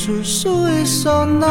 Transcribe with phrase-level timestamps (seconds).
[0.00, 0.48] 是，是，
[0.84, 1.08] 是。
[1.40, 1.48] 那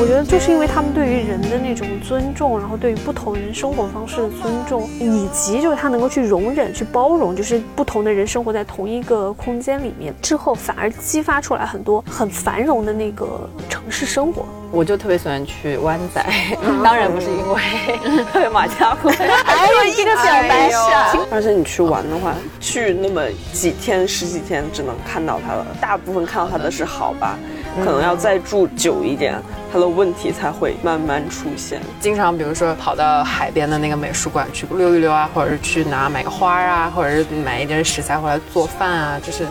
[0.00, 13.50] 我觉得就是因为他们对于人的那种尊重，然后对于不同人生活方式的尊重，以及就是他能够去容忍、去包容，就是不同的人生活在同一个空间里面之后，反而激发出来很多很繁荣的那个。
[13.88, 14.44] 城市生活。
[14.70, 16.22] 我就特别喜欢去湾仔，
[16.84, 21.18] 当然不是因为 特别马家辉，还有一个小白傻！
[21.30, 25.66] 而且你去玩的话，去那么几天、十几天，只能看到它了。
[25.80, 27.38] 大部分看到它的是好吧，
[27.82, 29.40] 可能要再住久一点，
[29.72, 31.80] 它的问题才会慢慢出现。
[31.98, 39.46] 经常比如说跑到海边的那个美术馆去溜一溜啊，或者是去哪买个花啊，或者是买一点食材回来做饭啊，就是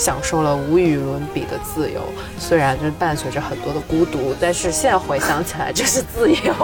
[0.00, 2.00] 享受了无与伦比的自由。
[2.38, 6.54] 虽然就是伴随着很多的孤独，但是现在回想起来，这是自由。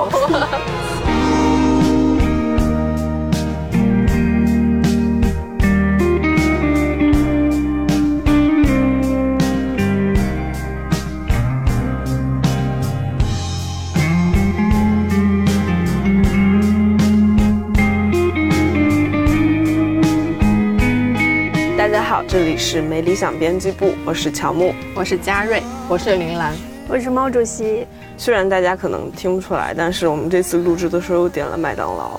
[22.17, 24.75] 好，这里是没理想编辑部，我是乔木。
[24.95, 26.55] 我是嘉瑞，我是林兰。
[26.89, 27.87] 我是毛主席，
[28.17, 32.19] 虽然大家可能听不出来，但是我们这次录制的时候又点了麦当劳。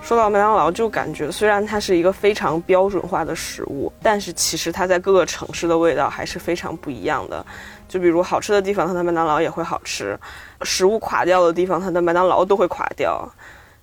[0.00, 7.44] 说到麦当劳，就感觉虽然它是一个非常标准化的食物，但是其实它在各个城市的味道还是非常不一样的。
[7.86, 10.16] 就比如好吃的地方，它的麦当劳也会好吃；
[10.62, 13.30] 食物垮掉的地方，它的麦当劳都会垮掉。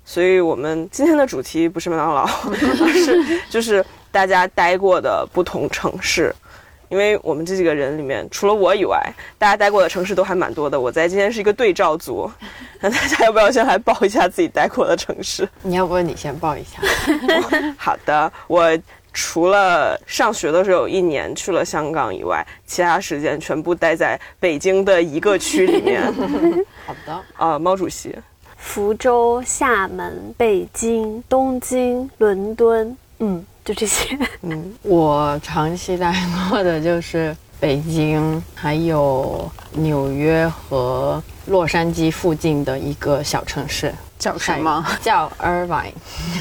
[0.04, 6.36] 所以我们今天的主题不是麦当劳， 而是就是大家待过的不同城市。
[6.90, 9.02] 因为我们这几个人里面，除了我以外，
[9.38, 10.78] 大家待过的城市都还蛮多的。
[10.78, 12.30] 我在今天是一个对照组，
[12.82, 15.48] 那大家要不要先来报一下自己待过的城市？
[15.62, 16.82] 你要不你先报一下？
[17.80, 18.78] 好的，我
[19.14, 26.04] 除了上学的时候有一年去了香港以外，其他时间全部待在北京的一个区里面。
[26.86, 28.14] 好的，啊，毛主席，
[28.58, 34.18] 福州、厦门、北京、东京、伦敦，嗯，就这些。
[34.44, 36.14] 嗯，我长期待
[36.50, 44.86] 过的就是北京，还有纽约和洛杉矶附近的一个小城市，叫什么？
[45.02, 45.94] 叫 Irvine。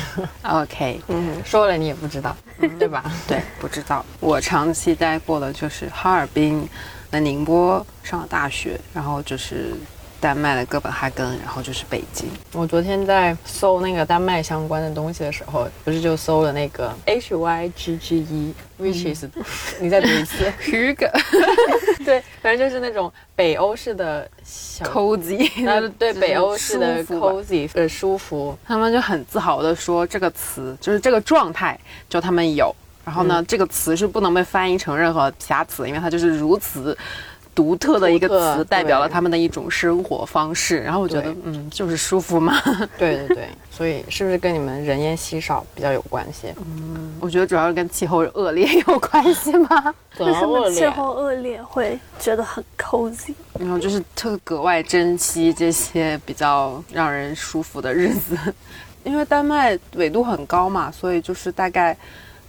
[0.43, 2.35] OK，嗯，说了你也不知道，
[2.79, 3.05] 对吧？
[3.29, 4.05] 对，不知道。
[4.21, 6.67] 我长期待过的就是哈尔滨、
[7.11, 9.75] 在宁波上了大学，然后就是
[10.21, 12.29] 丹麦的哥本哈根，然后就是北京。
[12.53, 19.25] 我昨天在搜那个丹麦相关的东西的时候，不是就搜了那个 H Y G G E，which is，、
[19.81, 20.53] 你再读一次。
[20.63, 21.11] Hugge
[22.05, 32.75] 对，反正就是那种北欧式的小 cozy，呃，对，北欧式的 cozy 呃舒服，他们就很自豪的说这个词就是这个状态，就他们有。
[33.03, 36.97] 然后呢，这个词是不能被翻译成任何其他词，因为它就是如此
[37.55, 40.81] 独特的一个词，代表了他们的一种生活方式。
[40.81, 42.55] 然后我觉得，嗯，就是舒服嘛。
[42.99, 46.49] 对对对，所以是不是跟你们人烟稀少比较有关系？
[46.59, 49.95] 嗯我觉得主要是跟气候恶劣有关系吧。
[50.19, 53.35] 为什么气候恶劣会觉得很 cozy？
[53.59, 58.37] 然后就是特格外珍惜这些比较让人舒服的日子，
[59.05, 61.95] 因为丹麦纬度很高嘛，所以就是大概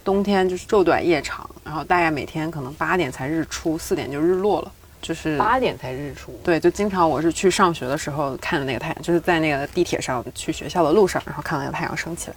[0.02, 12.36] 冬天就是昼短夜长，然后大概每天可能八点才日出，四点就日落了，就是八点才日出，对，就经常我是去上学的时候看的那个太阳，就是在那个地铁上去学校的路上，然后看到那个太阳升起来，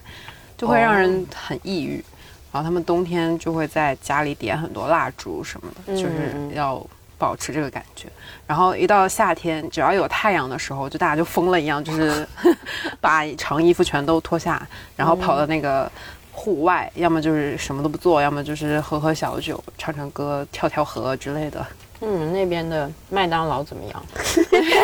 [0.58, 2.04] 就会让人很抑郁。
[2.52, 6.82] 然后他们冬天就会在家里点很多蜡烛什么的，就是嗯要
[7.18, 8.08] 保持这个感觉。
[8.48, 12.26] 然后一到夏天，只要有太阳的时候，就大家就疯了一样，就是
[13.02, 15.92] 把长衣服全都脱下，然后跑到那个
[16.32, 21.66] 户外，要么就是什么都不做，要么就是喝喝小酒、唱唱歌、跳跳河之类的。
[22.00, 24.06] 那你们那边的麦当劳怎么样？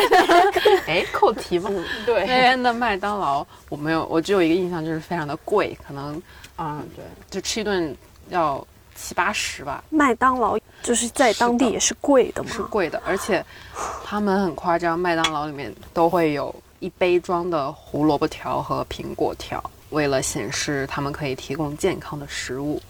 [0.86, 1.70] 哎，扣题吗？
[2.06, 6.20] 对那边的麦当劳我没有，我只有一个印象就是非常的贵，可能
[6.56, 7.94] 啊，对，就吃一顿
[8.30, 13.44] 要七八十吧，麦当劳就是在当地也是贵的嘛，是贵的，而且
[14.04, 22.80] 他们很夸张，麦当劳里面都会有一杯装的胡萝卜条和苹果条，为了显示他们可以提供健康的食物，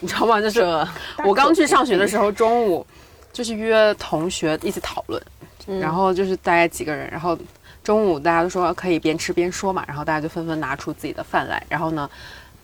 [0.00, 0.40] 你知道吗？
[0.40, 0.60] 就是
[1.24, 2.86] 我刚去上学的时候，中午
[3.38, 5.22] 就是约同学一起讨论，
[5.80, 7.38] 然后就是大概几个人，然后
[7.84, 12.10] 中午大家都说可以边吃边说嘛，然后大家就纷纷拿出自己的饭来，然后呢，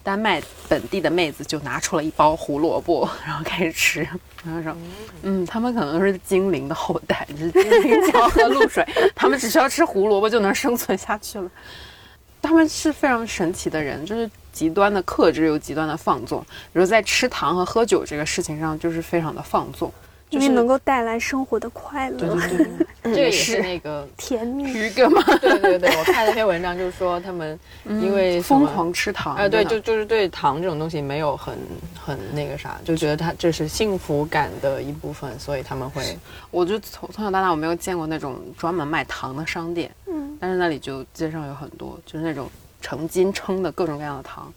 [0.03, 4.01] 丹麦本地的妹子就拿出了一包胡萝卜， 然后开始吃。
[4.45, 4.77] 然后说，
[5.23, 8.85] 嗯，他们可能是精灵的后代，就是精灵只要喝露水，
[9.15, 11.49] 他们只需要吃胡萝卜就能生存下去了。
[12.43, 16.45] 他们是非常神奇的人，就是极端的克制又极端的放纵。
[16.73, 19.93] 比如在吃糖和喝酒这个事情上，就是非常的放纵。
[20.35, 22.67] 因为能够带来生活的快乐，对对对，
[23.03, 24.65] 这个也是那个甜蜜。
[24.65, 25.23] 鱼哥吗？
[25.41, 31.57] 对对对，我看那篇文章就是说他们因为疯狂吃糖，啊，对，就就是对糖这种东西没有很
[31.99, 36.19] 很那个啥，就觉得它这是幸福感的一部分，所以他们会。
[36.51, 42.49] 我就从从小到大我没有见过那种专门卖糖的商店，嗯，但是那里就街上有很多，就是那种
[42.81, 44.53] 成斤称的各种各样的糖，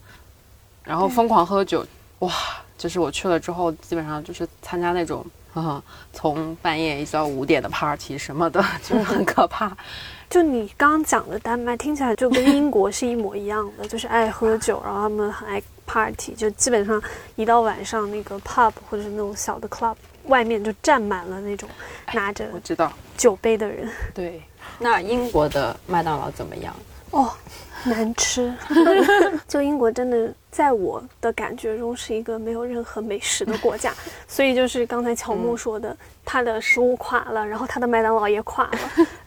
[0.84, 1.86] 然后疯狂喝酒，
[2.20, 2.32] 哇，
[2.78, 5.26] 就是我去了之后，基本上就是参加那种。
[6.14, 9.76] 从半夜一直到五点的 party 什么的， 就是很可怕。
[10.30, 17.02] 就你刚刚讲的丹麦，听起来就跟英国是一模一样的，就是爱喝酒，然后他们很爱 party，就基本上
[17.36, 19.96] 一到晚上那个 pub 或者是那种小的 club
[20.26, 21.70] 外面就站满了那种
[22.14, 23.90] 拿着我知道酒杯的人。
[24.14, 24.44] 对，
[24.80, 26.76] 那英国的麦当劳怎么样？
[27.12, 27.32] 哦。
[27.90, 28.54] 难吃，
[29.48, 33.94] 就英国真的在我的感觉中是一个没有任何美食的国家，
[34.28, 35.96] 所以就是刚才乔木说的，
[36.26, 38.80] 他的食物垮了，然后他的麦当劳也垮了，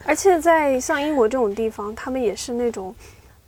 [0.05, 2.93] 而且在像英国这种地方，他们也是那种，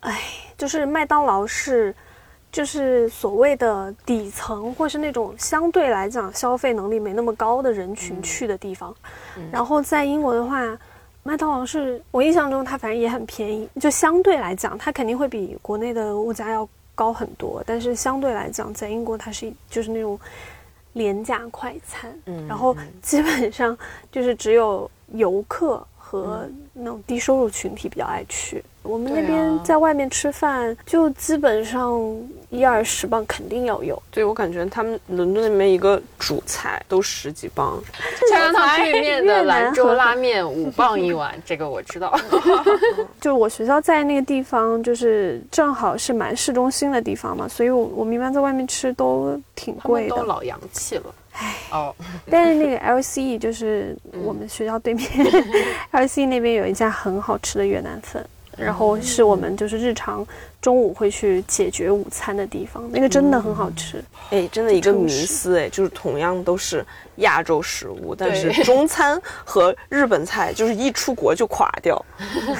[0.02, 0.22] 哎，
[0.58, 1.94] 就是麦当劳是，
[2.52, 8.94] 就是所谓的底层或是那种相对来讲消费能力没那么高的人群去的地方，
[9.52, 10.78] 然后在英国的话。
[11.24, 17.64] 麦当劳是我印象中，它反正也很便宜，就相对来讲，它肯定会比国内的物价要高很多。
[17.66, 20.20] 但是相对来讲，在英国它是就是那种
[20.92, 23.76] 廉价快餐，嗯，然后基本上
[24.12, 28.64] 就是只有游客和那种低收入群体比较爱去。
[28.82, 31.98] 我们那边在外面吃饭，就基本上
[32.50, 34.02] 一二十磅肯定要有。
[34.12, 37.82] 对我感觉他们伦敦那边一个主菜都十几磅。
[38.30, 42.14] 加拿大对面的兰州拉面五磅一碗，这个我知道。
[43.22, 50.16] 就我学校在那个地方，就是正好是蛮市中心的地方嘛，所以我我们一般在外面吃都挺贵的。
[50.18, 51.04] 都老洋气了。
[51.36, 51.96] 唉哦，
[52.30, 55.10] 但是那个 LCE 就是我们学校对面，
[55.92, 58.24] LCE 那边有一家很好吃的越南粉。
[58.56, 60.24] 然后是我们就是日常
[60.62, 64.00] 中午会去解决午餐的地方，那个真的很好吃。
[64.30, 72.00] 哎，真的一个迷思哎，就是同样都是亚洲食物，但是中餐和日本菜就是一出国就垮掉，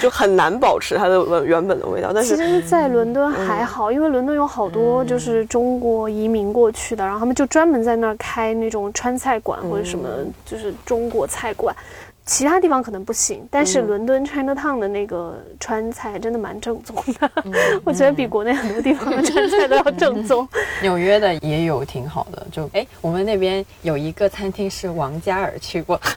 [0.02, 2.10] 就很难保持它的原本的味道。
[2.12, 10.10] 但是其实，在伦敦还好，因为伦敦有好多就是中国移民过去的，然后他们就专门在那儿开那种川菜馆或者什么，
[10.44, 11.76] 就是中国菜馆。
[12.26, 17.30] 其他地方可能不行，但是伦敦 China Town 的那个川菜真的蛮正宗的，
[17.84, 20.48] 我觉得比国内很多地方的川菜都要正宗。
[20.82, 26.00] 纽约的也有挺好的，就哎，我们那边有一个餐厅是王嘉尔去过。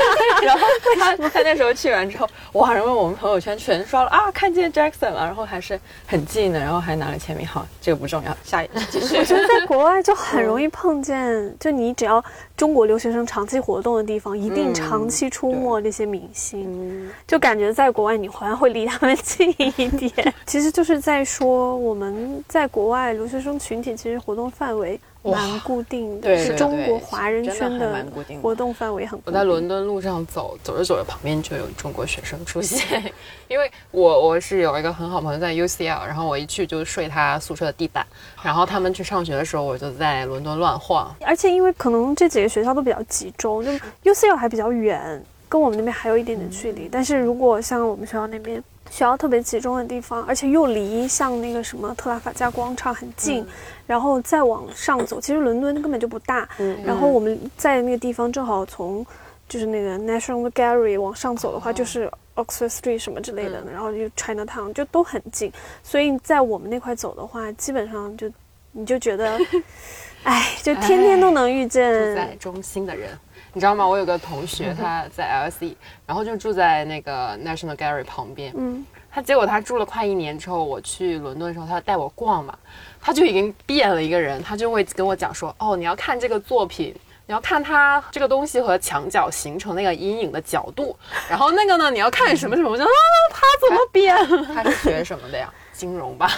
[0.42, 0.66] 然后
[0.98, 2.72] 他他那时候去完之后，哇！
[2.72, 7.46] 然后我们朋友圈全刷了啊，看见 Jackson 了，然后还是很近的，然后还拿了签名。
[7.46, 9.16] 好，这个不重要，下一继续。
[9.20, 12.24] 我觉得在国外就很容易碰见，就你只要
[12.56, 20.12] 中国留学生长期活动的地方，一定长期出没这些明星，就感觉在国外你好像会离他们近一点。
[20.46, 24.98] 其实就是在说我们在国外留学生群体其实活动范围。
[25.22, 28.06] 蛮固定的，是中国华人圈的
[28.40, 29.20] 活动范围很。
[29.24, 33.12] 我在伦敦路上走，走着走着，旁边就有中国学生出现。
[33.48, 38.06] 因为我我是有一个很好朋友在 UCL，然后我一去就睡他宿舍的地板。
[38.42, 41.14] 然后他们去上学的时候，我就在伦敦乱晃。
[41.20, 43.70] 而且因为可能这几个学校都比较集中，就
[44.04, 46.88] UCL 还比较远，跟我们那边还有一点点距离。
[46.90, 48.62] 但是如果像我们学校那边。
[48.90, 53.46] 学校特别集中的地方，而且又离像那个什么特拉法加广场很近，
[53.86, 56.46] 然后再往上走，其实伦敦根本就不大。
[56.84, 59.06] 然后我们在那个地方正好从
[59.48, 65.52] 就是那个 National Gallery 往上走的话，就是 Oxford Street 什么之类的，然后就 China Town 就都很近。
[65.82, 68.30] 所以在我们那块走的话，基本上就
[68.72, 69.38] 你就觉得，
[70.24, 73.10] 哎，就天天都能遇见在中心的人。
[73.52, 73.86] 你知道吗？
[73.86, 75.74] 我有个同学，他在 LSE，
[76.06, 78.52] 然后就住在那个 National Gallery 旁边。
[78.56, 82.56] 嗯，他结果他住了快一年之后，我去伦敦的时候，他带我逛嘛，
[83.00, 84.42] 他就已经变了一个人。
[84.42, 86.94] 他就会跟我讲说：“哦，你要看这个作品，
[87.26, 90.96] 你要看它这个东西和墙角形成那个阴影的角度。
[91.28, 92.90] 然后那个呢，你要看什么什么。”我说：“啊，
[93.32, 94.16] 他怎么变？
[94.54, 95.52] 他是学什么的呀？
[95.72, 96.30] 金融吧？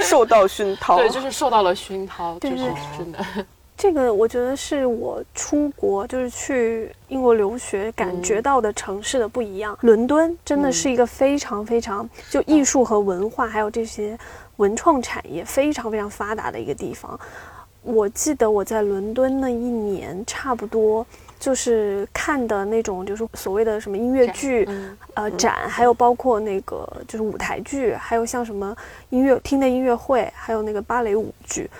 [0.00, 0.98] 受到熏陶。
[0.98, 2.56] 对，就是受到了熏陶，就是
[2.98, 3.18] 真的。
[3.80, 9.74] ”这个我觉得是我出国就是去英国留学感觉到的城市的不一样。
[9.80, 14.18] 伦敦真的是一个非常非常就艺术和文化还有这些
[14.56, 17.18] 文创产业非常非常发达的一个地方。
[17.82, 21.06] 我记得我在伦敦那一年，差不多
[21.38, 24.68] 就是看的那种，就是所谓的什么音乐剧，
[25.14, 28.76] 呃，展，还有包括那个就是舞台剧，还有像什么
[29.08, 31.70] 音乐厅的音乐会，还有那个芭蕾舞剧，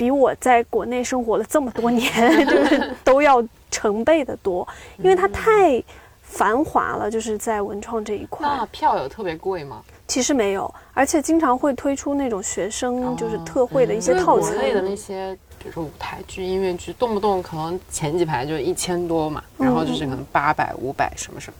[0.00, 4.66] 比我在国内生活了这么多年，就 是都要成倍的多，
[4.96, 5.82] 因为它太
[6.22, 8.48] 繁华了，就是在文创这一块。
[8.48, 9.82] 那票有特别贵吗？
[10.06, 14.54] 其实没有，而且经常会推出那种学生就是特惠的一些套餐。
[14.54, 21.56] 国内的那些，比如说舞台剧、音乐剧，动不动可能前几排就一千多嘛，然后就是可能八百、五百什么什么，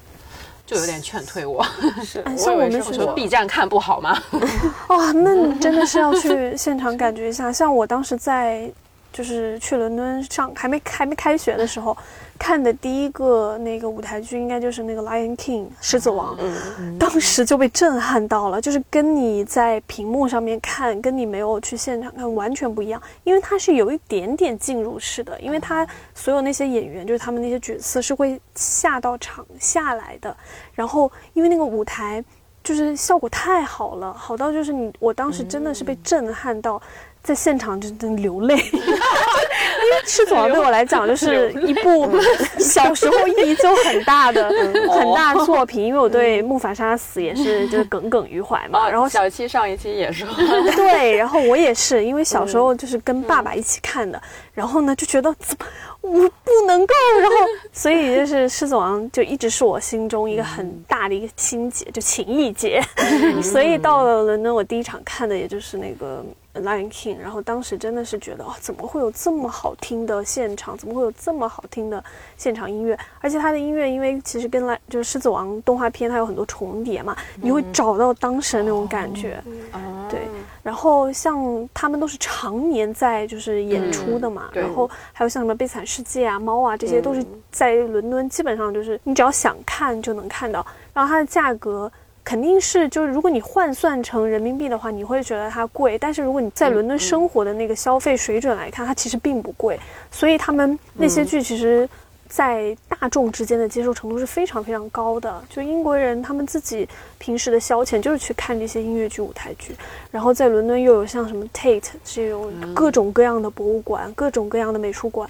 [0.71, 1.65] 就有点劝退我。
[2.05, 4.17] 是，像我们说 B 站看不好吗？
[4.89, 7.53] 哇，那真的是要 去现场感觉一下。
[7.53, 8.71] 像我当时在。
[9.12, 11.97] 就是去伦敦上还没还没开学的时候，
[12.38, 16.38] 看的第一个那个舞台剧，应该就是那个《Lion King》狮子王，
[16.99, 18.61] 当时就被震撼到了。
[18.61, 30.35] 就是跟你在屏幕上面看，跟你没有去现场看完全不一样，因为它是有一点点进入式的，因为它所有那些演员，就是他们那些角色是会下到场下来的，
[30.73, 32.25] 然后因为那个舞台
[32.62, 36.81] 就是效果太好了，好到就是你我当时真的是被震撼到。
[37.23, 42.11] 在现场就真流泪， 因为《狮子王》对我来讲就是一部
[42.59, 44.49] 小时候意义就很大的
[44.89, 48.89] 很大作品，因为我对木法沙死也是就是耿耿于怀嘛。
[48.89, 50.27] 然后小七上一期也说，
[50.75, 54.21] 对，然后我也是因为小时候就是跟爸爸一起看的，
[54.55, 55.67] 然后呢就觉得怎么。
[56.03, 57.37] 我不能够，然后
[57.75, 62.81] 所以就是《狮子王》就一直是我心中一个很大的一个心结，就情谊结。
[63.43, 66.25] 所以到了伦敦，我第一场看的也就是那个
[66.62, 70.76] 《Lion King》，然后当时真的是觉得，哦，怎么会有这么好听的现场？
[70.76, 72.02] 怎么会有这么好听的
[72.37, 72.99] 现场音乐？
[73.21, 79.43] 而且它的音乐，因为其实跟来就是《狮子王》动画片它有很多重叠嘛，你会找到当时的那种感觉。
[80.09, 80.21] 对。
[80.62, 90.64] 然后像他们都是常年在就是演出的嘛，然后还有像什么《悲惨世界》啊、猫啊，这些都是在伦敦，基本上就是你只要想看就能看到。
[90.93, 91.90] 然后它的价格
[92.25, 99.79] 肯定是就是如果你换算成人民币的话，你会觉得它贵，但是如果你在伦敦生活的那个消费水准来看，它其实并不贵。
[100.11, 101.89] 所以他们那些剧其实。
[102.33, 105.43] 在大众之间的接受程度是非常非常高的。
[105.49, 109.75] 就英国人他们自己平时的消遣就是去看这些音乐剧、舞台剧，
[110.12, 115.29] 然后在伦敦又有像什么 Tate 这种各种各样的博物馆、各种各样的美术馆，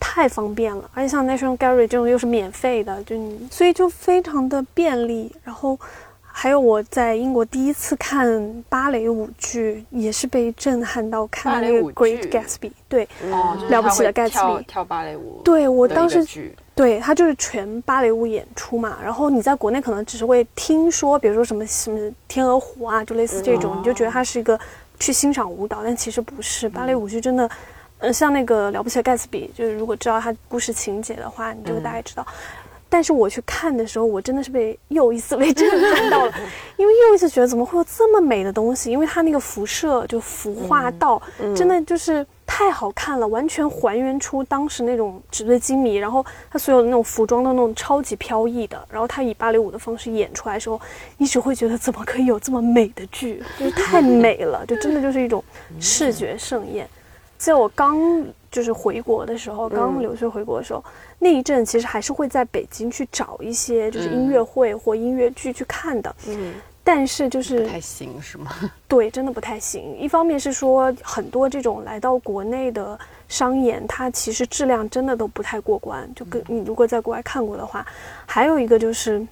[0.00, 0.90] 太方便了。
[0.92, 3.16] 而且像 National Gallery 这种又是免费的，就
[3.48, 5.32] 所以就非常的便利。
[5.44, 5.78] 然后。
[6.42, 13.06] 还有我在英国第一次看芭蕾舞剧，也是被震撼到，看那个《Great Gatsby》，对，
[13.68, 18.96] 了不起的盖茨比跳芭蕾舞，对我当时，对他就是全芭蕾舞演出嘛。
[19.04, 24.58] 然后你在国内可能只是会听说，比如说什么什么天鹅湖啊，就类似这种，你就觉得它是一个
[24.98, 26.70] 去欣赏舞蹈，但其实不是。
[26.70, 27.50] 芭蕾舞剧真的，
[27.98, 32.26] 呃，像那个了不起的盖茨比，就是如果知道它故事情节的话，你就大概知道。
[32.92, 36.32] 但是我去看的时候，我真的是被又一次被震撼到了，
[36.76, 38.90] 因为又一次觉得怎么会有这么美的东西？
[38.90, 41.22] 因为它那个辐射就服化道，
[41.54, 50.80] 真的就是太好看了，完全还原出当时那种纸醉金迷，然后它所有的那种服装都那种超级飘逸的，然后它以芭蕾舞的方式演出来的时候，
[51.16, 53.40] 你只会觉得怎么可以有这么美的剧？
[53.56, 55.44] 就是太美了，就真的就是一种
[55.78, 56.88] 视觉盛宴。
[57.38, 57.96] 在我刚
[58.50, 60.82] 就是回国的时候，刚留学回国的时候。
[61.18, 68.50] 那一阵其实还是会在北京去找一些就是音乐会或音乐剧去看的，嗯，但是就是不太行是吗？
[68.88, 69.96] 对，真的不太行。
[69.98, 77.86] 一方面是说很多这种来到国内的商演，它其实质量真的都不太过关，就跟你如果在国外看过的话，
[78.24, 79.24] 还有一个就是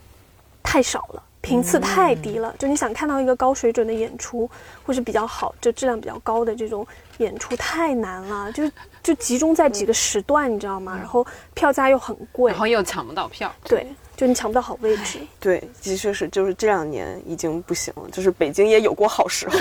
[0.62, 1.22] 太少了。
[1.40, 4.50] 频次太低了，就你想看到一个高水准的演出，
[4.84, 6.86] 或是比较好，就质量比较高的这种
[7.18, 8.68] 演出太难了，就
[9.02, 10.96] 就集中在几个时段，你知道吗？
[10.96, 13.86] 然后票价又很贵，然后又抢不到票，对，
[14.16, 15.18] 就你抢不到好位置。
[15.40, 19.58] 对，的确是，就是这两年已经不行了，就是北京也有过好时候。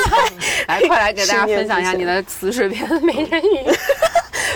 [0.68, 3.70] 来，快来给大家分享一下你的词水片《美人鱼》。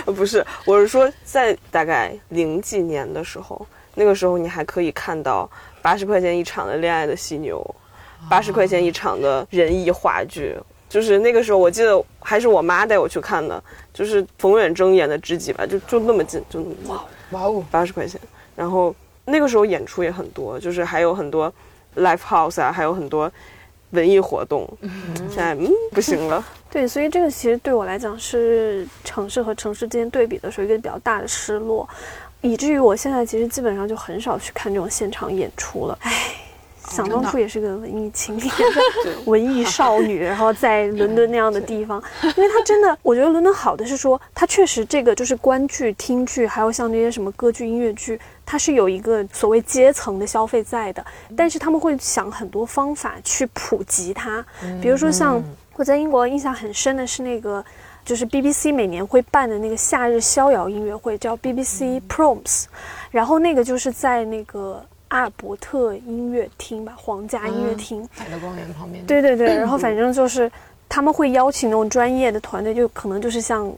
[0.13, 5.49] 不是，我是说在大概零几年的时候，那个时候你还可以看到。
[5.81, 7.65] 八十块钱一场的《恋爱的犀牛》，
[8.29, 10.55] 八十块钱一场的仁义话剧，
[10.89, 18.21] 就是那个时候我记得还是我妈带我去看的，就是冯远征演的知己吧，就就那么近，就哇哇哦，八十块钱。
[18.57, 21.53] 然后那个时候演出也很多，就是还有很多
[21.97, 23.31] live house 啊，还有很多
[23.91, 24.69] 文艺活动。
[25.29, 26.45] 现在嗯不行了。
[26.71, 31.89] 对，所以这个其实对我来讲是城市和城市之间对比的时候一个比较大的失落。
[32.41, 35.99] 以至于我现在其实基本上就很少去看这种现场演出了。
[36.03, 36.35] 唉，
[36.89, 38.49] 想当初也是个文艺青年
[39.27, 51.05] 文艺少女，然后在 伦敦那样的地方，因为它真的，我觉得伦敦好的是说，它确实这个就是观剧、听剧，还有像那些什么歌剧、音乐剧，它是有一个所谓阶层的消费在的，
[51.37, 54.45] 但是他们会想很多方法去普及它，
[54.81, 55.43] 比如说像
[55.77, 57.65] 我在英国印象很深的是那个。
[58.05, 62.65] 就是 BBC 每年会办的那个夏日逍遥音乐会，叫 BBC Proms，
[63.11, 69.05] 然后那个就是在那个阿尔伯特音乐厅吧，皇家音乐厅，海德公园旁边。
[69.07, 70.51] 对对对，然后反正就是
[70.89, 73.73] 他们会邀请那种专业的团队，就可能就是像。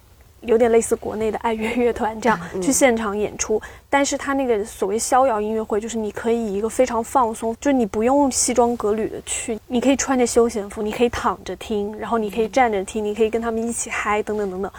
[0.44, 3.60] 有点类似国内的爱乐乐团这样去现场演出，
[3.90, 14.72] 但是他那个所谓逍遥音乐会，就是你可以一个非常放松，就是你不用西装革履的去，你可以穿着休闲服，你可以躺着听，然后你可以站着听，你可以跟他们一起嗨，等等等等。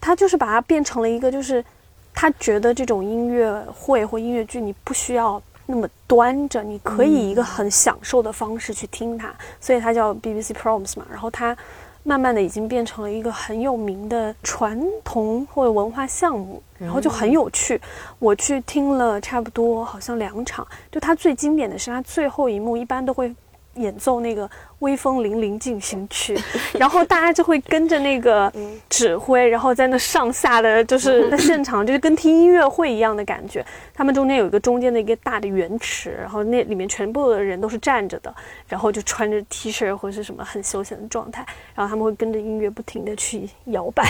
[0.00, 1.64] 他就是把它变成了一个，就是
[2.12, 5.40] 他觉得这种音乐会或音乐剧，你不需要
[5.70, 11.56] 那么端着，你可以一个很享受的方式去听它，所以它叫 BBC Proms 嘛，然后它。
[12.04, 17.78] 慢慢的已经变成了一个很有名的传统或者文化项目，然后就很有趣。
[18.18, 23.34] 我去听了差不多好像两场，就它最经典的是它最后一幕，一般都会
[23.78, 24.48] 演奏那个。
[24.78, 26.38] 威风凛凛进行曲，
[26.78, 28.48] 然后大家就会跟着那个
[28.88, 33.66] 指挥，然后在那上下的就是 在现场，就是跟听音乐会一样的感觉。
[33.92, 38.32] 他们中间有一个中间的一个大的圆池，然后那里面全部的人都是站着的，
[38.68, 41.44] 然后就穿着 T 恤或者是什么很休闲的状态，
[41.74, 44.04] 然后他们会跟着音乐不停的去摇摆，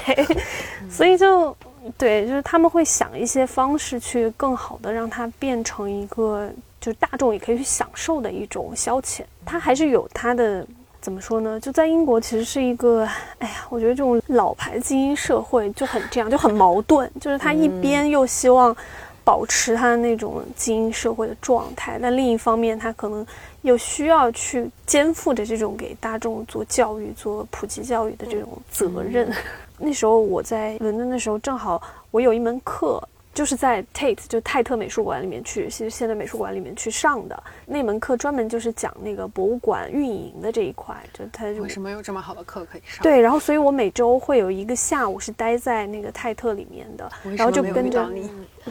[0.91, 1.57] 所以就
[1.97, 6.51] 对，就是他们会想一些方式去更好的让它变成一个。
[6.80, 10.66] 就是大众也可以去享受的一种消遣，它还是有它的
[11.00, 11.58] 怎么说呢？
[11.61, 13.04] 就在英国，其实是一个，
[13.38, 17.11] 哎呀，我觉得这种老牌精英社会就很这样，就很矛盾。
[17.20, 18.76] 就是他一边又希望
[19.25, 23.26] 保持他那种精英社会的状态，但另一方面，他可能
[23.62, 29.32] 又需要去肩负着这种给大众做教育、做普及教育的这种责任。
[29.78, 33.02] 那时候我在伦敦的时候，正好我有一门课。
[33.39, 40.97] 就是在 Tate 就泰特美术馆里面去，其实现在美术馆里面去上的那门课，专门就是讲那个博物馆运营的这一块。
[41.13, 43.01] 就他为什么有这么好的课可以上？
[43.01, 48.11] 对，然后所以我每周会有一个下午是待在那个泰特里面的，然后就跟着，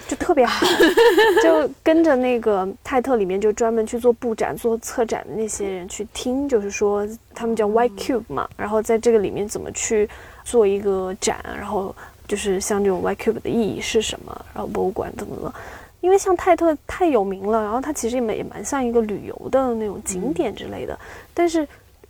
[0.06, 0.68] 就特别好，
[1.42, 10.10] 就跟着那个泰特里面就专门去做布展、做策展的那些人去听，就是说他们叫 White Cube 嘛，然后在这个里面怎么去
[10.44, 11.96] 做一个展，然后。
[12.28, 14.46] 就是像这种 Y Cube 的意义是什么？
[14.54, 15.56] 然后博物馆怎么了？
[16.02, 20.98] 因为像泰特太有名了，然后它其实也蛮也蛮像一个旅游的那种景点之类的。
[21.34, 21.68] 但是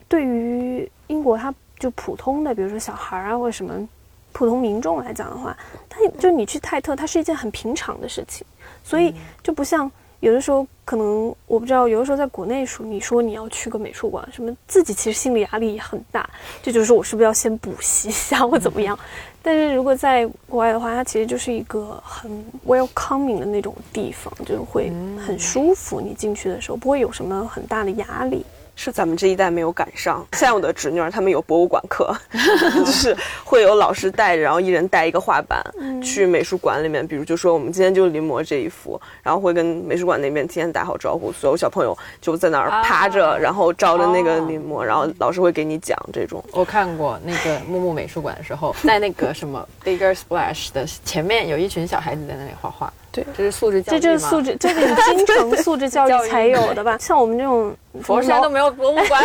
[0.07, 3.87] 对于英国，它就普通的，比如说小孩啊或者什么
[4.33, 5.55] 普通民众来讲的话，
[5.87, 8.45] 它就你去泰特，它是一件很平常的事情，
[8.83, 9.89] 所以就不像。
[10.19, 16.27] 有的时候可能我不知道，有的时候在国内说你说你要去个美术馆，什么自己其实心理压力也很大，
[16.63, 18.97] 这就是我是不是要先补习一下或怎么样？
[19.43, 22.31] 但是如果在国外的话，它其实就是一个很
[22.65, 24.91] welcoming 的那种地方，就会
[25.25, 26.01] 很舒服。
[26.01, 28.45] 你进去的时候不会有什么很大的压力。
[28.77, 30.25] 是咱们这一代没有赶上。
[30.33, 32.15] 现在我的侄女儿他们有博物馆课，
[32.73, 35.61] 就是会有老师带着，然后一人带一个画板
[36.01, 37.05] 去美术馆里面。
[37.05, 46.43] 比如就说我们今天就临摹这一幅，然后会跟美术馆那边提前打好招呼，所有小朋友就在那儿趴着，然后照着那个临摹，然后老师会给你讲这种。
[46.51, 52.93] 我看过那个木木美术馆的时候，在那个什么 Bigger Splash 的前面有一群小孩子在那里画画。
[53.23, 56.97] 对，这是素质教育这就是素质，这是你京城素质教育 才有的吧？
[57.01, 59.21] 像我们这种佛山都没有博物馆，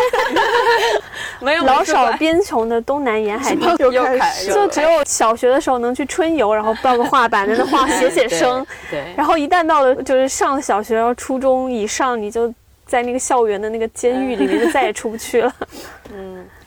[1.40, 8.64] 没有老少边穷的东南沿海地就就只有小学的时候能去春游，然后报个画板在那画写写生。
[8.90, 12.52] 对，然后一旦到了就是上小学、然后初中以上，你就
[12.87, 15.52] 在那个校园的那个监狱里面就再也出不去了。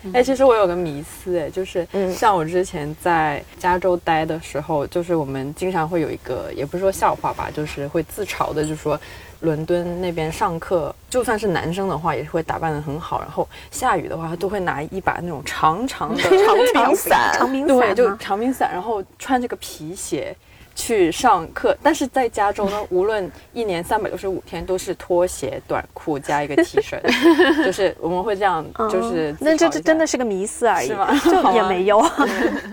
[0.06, 0.12] 嗯。
[0.14, 9.00] 哎，其实我有个迷思，哎，就是像我之前在加州待的时候，就是我们经常会有一个，也不是说笑话吧，就是会自嘲的，就是说
[9.42, 20.36] 伦敦那边上课，就算是男生的话，也是会打扮的很好，然后下雨的话，他都会拿一把那种长长的 长柄伞，长柄伞，对，就长柄伞，然后穿这个皮鞋。
[20.76, 27.00] 去上课，但是在加州呢，无论一年三百六十五天都是拖鞋、短裤加一个 T 恤，
[27.66, 31.18] 就是我们会这样，就是那这这真的是个迷思而已，是吗？
[31.24, 32.02] 就也没有，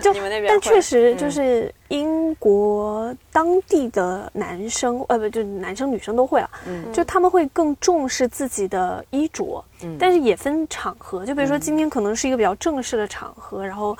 [0.01, 6.49] 就你们 那边，但确实就是英国当地的男生，呃，不，就男生女生都会啊，
[6.91, 9.63] 就他们会更重视自己的衣着，
[9.97, 13.97] 但是也分场合，就比如说今天可能是一个比较正式的场合，然后。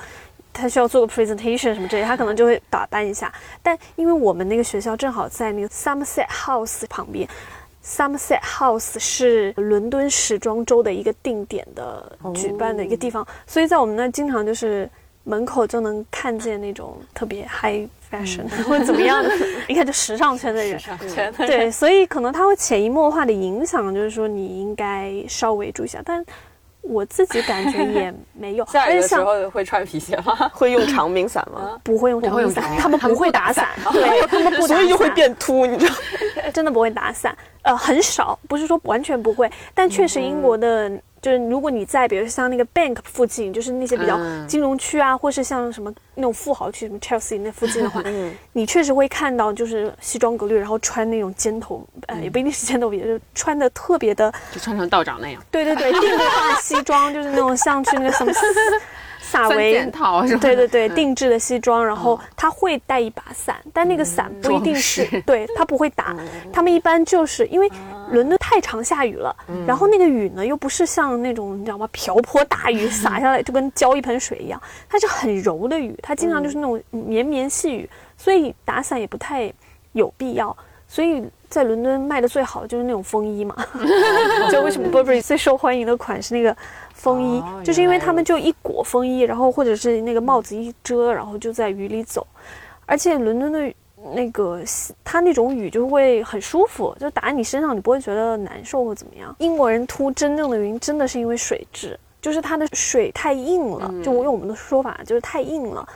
[0.54, 3.30] 他需要做个 presentation 什么之类，他可能就会打扮一下。
[3.62, 7.28] 但因为我们那个学校正好在那个 Somerset House 旁边
[7.84, 14.88] ，Somerset House 是伦敦时装周的一个定点的举办的一个地方，所以在我们那经常就是
[15.24, 19.30] 门口就能看见那种特别 high fashion 或者怎么样的，
[19.68, 20.80] 一看就时尚圈的人。
[21.36, 26.24] 对，所以可能他会潜移默化的影响，就是说你应该稍微注意一下，但。
[26.86, 30.34] 我自己感觉也 没有，下雨的时候会穿皮鞋吗？
[30.52, 31.78] 会用长柄伞吗？
[31.82, 35.94] 不会用长柄伞，他们不会打伞，对，他们不，所以就会变秃，你知道？
[36.52, 40.90] 真的不会打伞，呃，很少，不是说完全不会，但确实英国的。
[41.24, 48.02] 就是如果你在，比如像那个 Bank 附近，就是那些比较金融区啊，或是像什么那种富豪区，什么 Chelsea 那附近的话，
[48.52, 55.42] 你确实会看到，就是西装革履，然后穿那种尖头，呃，也不一定是尖头也，就穿的特别的，就穿成道长那样。
[55.50, 58.30] 对对对，定制化西装，就是那种像去那个什么。
[59.24, 66.14] 萨维套，对对对，定制的西装，然后他会带一把伞，但那个伞不一定是对他不会打，
[66.52, 67.68] 他们一般就是因为
[68.10, 69.34] 伦敦太常下雨了，
[69.66, 71.88] 然后那个雨呢又不是像那种你知道吗？
[71.90, 79.52] 瓢泼大雨 洒下来就跟浇一盆水一样，它是很柔的雨，它经常就是那种绵绵细雨，所以打伞也不太
[79.92, 80.54] 有必要。
[80.86, 83.56] 所以在伦敦卖的最好的就是那种风衣嘛，
[84.52, 86.54] 就为什么 Burberry 最受欢迎的款是那个。
[87.04, 92.26] 风衣就是因为他们就一裹风衣，然后或者是那个帽子一遮，然后就在雨里走。
[92.86, 93.74] 而且伦敦的
[94.14, 94.62] 那个
[95.04, 99.36] 它那种雨就会很舒服，就打在你身上，你不会觉得难受或怎么样。
[99.38, 105.86] 英国人秃真正的原因真的是因为水质，就是它的水太硬了，就用我们的说法就是太硬了。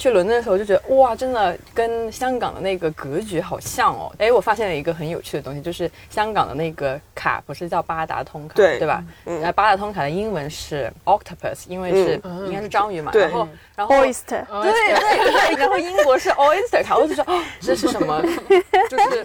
[0.00, 4.10] 去伦敦的时候就觉得哇，真的跟香港的那个格局好像哦。
[4.16, 9.04] 哎，我发现了一个很有趣的东西，就是香港的那个卡不是叫八达通卡，对对吧？
[9.26, 12.14] 嗯，八达通卡的英文是 octopus，因为是
[12.46, 13.12] 应该是章鱼嘛。
[13.12, 13.24] 对。
[13.24, 13.46] 然后，
[13.80, 15.56] 然后 oyster，对对对。
[15.56, 17.24] 然后英国是 oyster 卡，我就说
[17.60, 18.20] 这是什么？
[18.90, 19.22] 就是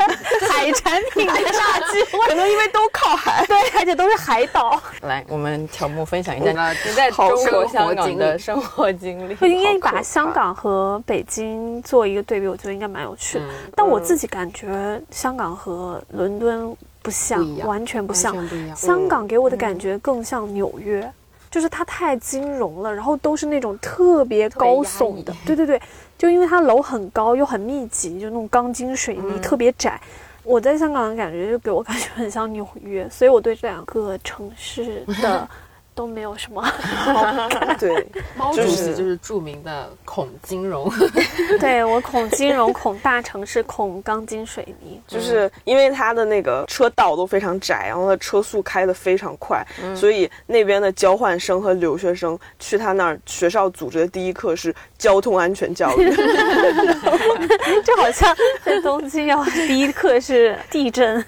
[0.51, 4.81] 海产品的炸鸡， 可能因为都靠海，对，而且都是海岛。
[5.01, 9.37] 来，我们乔木分享一下你在中国香港的生活经历。
[9.41, 13.45] 我应该把香港和和北京做一个对比，我觉得应该蛮有趣的。
[13.75, 18.35] 但我自己感觉香港和伦敦不像，完全不像。
[18.75, 21.07] 香港给我的感觉更像纽约，
[21.55, 25.33] 就是它太金融了，然后都是那种特别高耸的。
[25.45, 25.81] 对对对，
[26.17, 29.97] 就因为它楼很高又很密集，就那种钢筋水泥特别窄。
[30.43, 35.47] 我在香港的感觉就给我感觉很像纽约，所以我对这两个城市的。
[35.95, 37.75] 都没有什么好看。
[37.79, 38.05] 对，
[38.35, 40.91] 毛主席就是著名的孔金融。
[41.59, 45.01] 对我孔金融，孔大城市，孔钢筋水泥。
[45.07, 54.75] 就是因为它的那个车道都非常窄，然后它车速开得非常快，所以那边的交换生和留学生去他那儿学校组织的第一课是
[55.05, 56.11] 交通安全教育。
[57.85, 61.23] 就好像在东京要第一课是地震。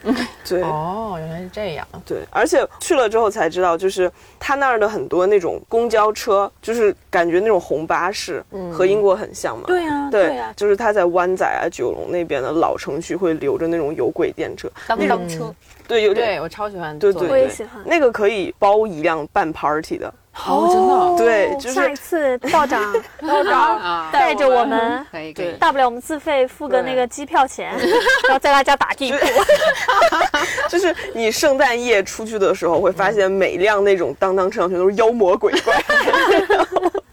[0.47, 1.87] 对，哦，原来是这样。
[2.05, 4.57] 对，而且去了之后才知道，就是他。
[4.57, 9.65] 那儿的很多那种公交车，就是感觉那种红巴士，和英国很像嘛。
[9.67, 15.53] 对呀，对呀，就是他在湾仔啊、九龙那边的老城区会留着那种有轨电车，当当车。
[15.87, 16.97] 对，有点，我超喜欢。
[16.97, 17.47] 对对对，
[17.85, 20.11] 那个可以包一辆办 party 的。
[20.45, 27.75] 哦，真的，对，就是下一次道长道长带着我们，可以可以，大不了我们自费付个那个机票钱，
[28.23, 29.17] 然后在他家打地铺。
[30.69, 35.73] 就是你圣诞夜出去的时候，会发现每辆那种当当车上全都是妖魔鬼怪。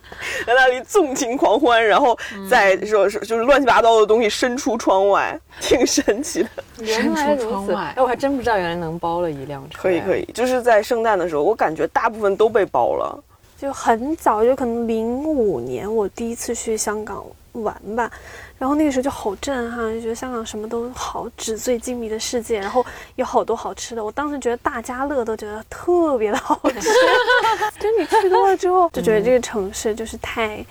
[0.47, 2.17] 在那里纵情狂欢，然后
[2.51, 6.49] 再说是就是乱七八糟的东西伸出窗外，挺神奇的。
[6.85, 9.79] 原来如此，哎，我还真不知道原来能包了一辆车。
[9.81, 13.23] 可以可以，就是在圣诞的时候，我感觉大部分都被包了。
[13.57, 18.11] 就很早，就可能零五年我第一次去香港玩吧。
[18.59, 22.85] 然后那个时候就好震撼，就觉得香港什么都好，纸醉金迷的世界，然后
[23.17, 24.05] 有好多好吃的。
[24.05, 26.81] 我当时觉得大家乐都觉得特别的好吃，
[27.81, 30.65] 就你吃多了之后，就觉得这个城市就是太，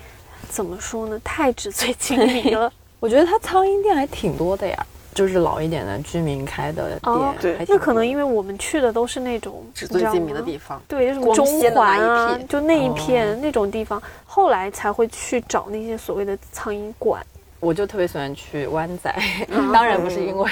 [0.48, 2.72] 怎么说呢，太纸醉金迷了。
[3.00, 7.34] 我觉得它苍蝇店还挺多的呀，就是老一点的居民开的店。
[7.40, 17.24] 对，那可能因为我们去的都是那种纸醉金迷的地方，对，什么中环啊，就那一片那种地方，后来才会去找那些所谓的苍蝇馆。
[17.60, 19.10] 我就特别喜欢去湾仔，
[19.72, 20.50] 当然不是因为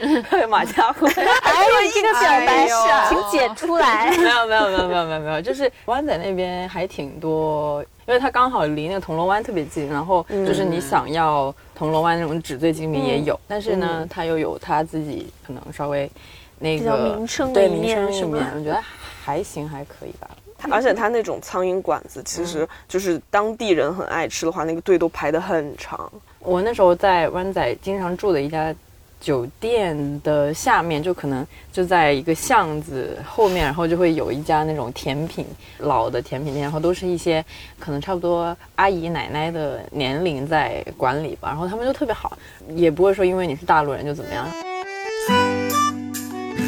[0.48, 1.06] 马家辉。
[1.42, 2.74] 还有一个表白式，
[3.10, 4.10] 请剪出来。
[4.16, 16.10] 没有没有没有没有没有没有，就是湾仔那边还挺多，因为它刚好离那个铜锣湾特别近，然后就是你想要铜锣湾那种纸醉金迷也有，但是呢，它又有它自己可能稍微
[16.58, 18.80] 那个名声对名声一面，我觉得
[19.22, 20.30] 还行还可以吧。
[20.70, 26.10] 而且它那种苍蝇馆子，其实就是当地人很爱吃的话，那个队都排得很长。
[26.38, 28.74] 我那时候在湾仔经常住的一家
[29.24, 35.46] 酒店的下面就可能就在一个巷子后面，然后就会有一家那种甜品
[35.78, 37.42] 老的甜品店，然后都是一些
[37.78, 42.36] 可能差不多阿姨奶奶的年龄在管理吧，然后他们就特别好，
[42.74, 44.46] 也不会说因为你是大陆人就怎么样。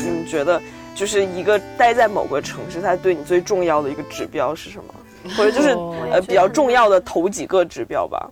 [0.03, 0.59] 你们觉得
[0.95, 4.95] 就是一个待在某个城市，它对你最重要的一个指标是什么？
[5.37, 5.77] 或者就是
[6.11, 8.31] 呃比较重要的头几个指标吧？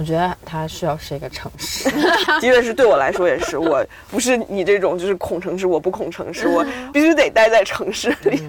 [0.00, 1.90] 我觉得它需要是一个城市，
[2.40, 8.42] 的确是对我来说也是，我不是你这种就是恐城市，我不恐城市，我必须得待在城市里。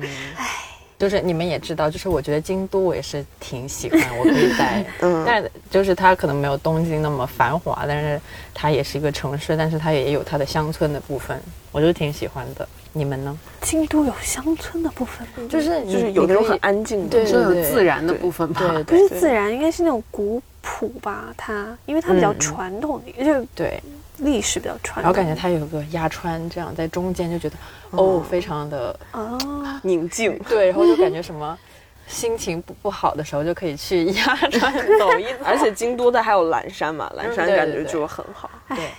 [0.97, 4.85] 就是你们也知道，就是我觉得京都我也是挺喜欢，我可以待。
[5.01, 8.21] 嗯， 但就是它可能没有东京那么繁华，但是
[8.53, 11.37] 它也是一个城市，但是它也有它的乡村的部分，
[11.73, 12.65] 我就挺喜欢的。
[12.93, 13.37] 你们呢？
[13.61, 18.61] 京都有乡村的部分吗，就是就是有那种很安静的，对，有自然的部分吧？
[18.87, 21.34] 不是自然，应该是那种古朴吧？
[21.38, 23.82] 它因为它比较传统，就对。
[24.17, 27.56] 历史比较传统，然后感觉它有个压穿，这样在中间就觉得
[27.89, 29.36] 哦，非常的哦
[29.82, 30.38] 宁静。
[30.47, 31.58] 对，然后就感觉什么
[32.06, 35.39] 心情不不好的时候就可以去鸭川走一走。
[35.43, 38.47] 而且京都的还有岚山嘛，岚山感觉就很好。
[38.69, 38.91] 对，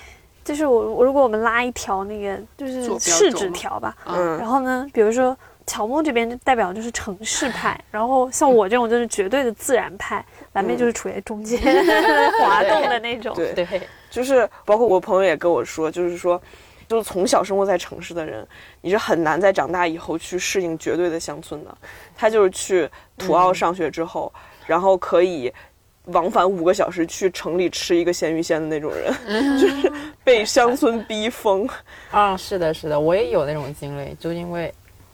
[0.45, 5.37] 就是我我如果我们拉一条那个就是市指条吧，嗯，然后呢，比如说
[5.69, 11.61] 乔木这边就代表就是城市派，然后像我这种就是绝对的自然派，蓝妹就是处在中间
[12.41, 13.35] 滑动的那种。
[13.35, 13.67] 对对。
[14.11, 16.41] 就是包括我朋友也跟我说，就是说，
[16.87, 18.47] 就是从小生活在城市的人，
[18.83, 21.75] 你是很难在长大以后去适应绝对的乡村的。
[22.15, 24.31] 他就是去土澳上学之后，
[24.67, 25.51] 然后可以
[26.07, 29.91] 往返五个小时去城里吃一个咸鱼鲜的那种人，就是
[30.23, 31.67] 被乡村逼疯。
[32.11, 34.71] 啊，是的，是的，我也有那种经历，就因为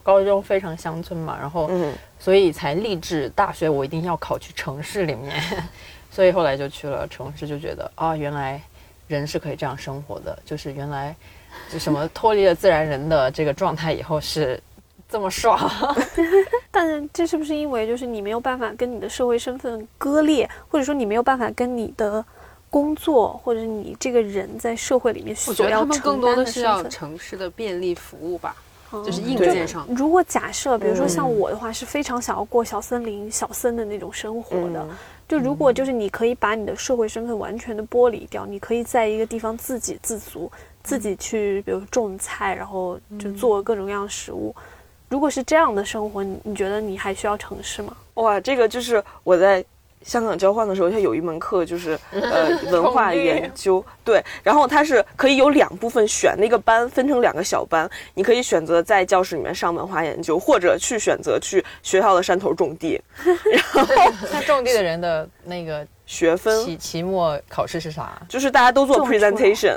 [0.08, 1.70] 高中非常乡村嘛，然后
[2.18, 5.38] 所以才立志大学我一定要考去城市里面，
[6.10, 8.58] 所以后来就去了城市，就觉得啊，原来。
[9.08, 11.16] 人是可以这样生活的，就是原来
[11.72, 14.62] 就什么脱离了自然人的这个状态以后是
[15.08, 15.58] 这么爽。
[16.70, 22.22] 但是这是不是因为就是你没有办法跟你的社会身份割裂，或者说你没有办法跟你的
[22.68, 28.54] 工作或者你这个人在社会里面所要承担的更多的是要城市的便利服务吧，
[28.90, 29.86] 就是硬件上。
[29.90, 34.86] 如果假设比如说像我的话，是非常想要过小森林、小森的那种生活的。
[35.28, 40.50] 就如果就是你可以把你的社会身份完全的剥离掉，你可以在一个地方自给自足，
[40.82, 44.54] 自己去比如种菜，然后就做各种各样的食物。
[45.08, 47.96] 如果是这样的生活，你你觉得你还需要城市吗？
[48.14, 49.64] 哇，这个就是我在。
[50.08, 63.94] 香港交换的时候，它有一门课就是 呃文化研究，对，然后它是可以有两部分选那个班分成两个小班，你可以选择在教室里面上文化研究，或者去选择去学校的山头种地， 然后
[64.32, 65.86] 那种地的人的那个。
[66.08, 68.18] 学分期期末考试是啥？
[68.26, 69.76] 就是大家都做 presentation，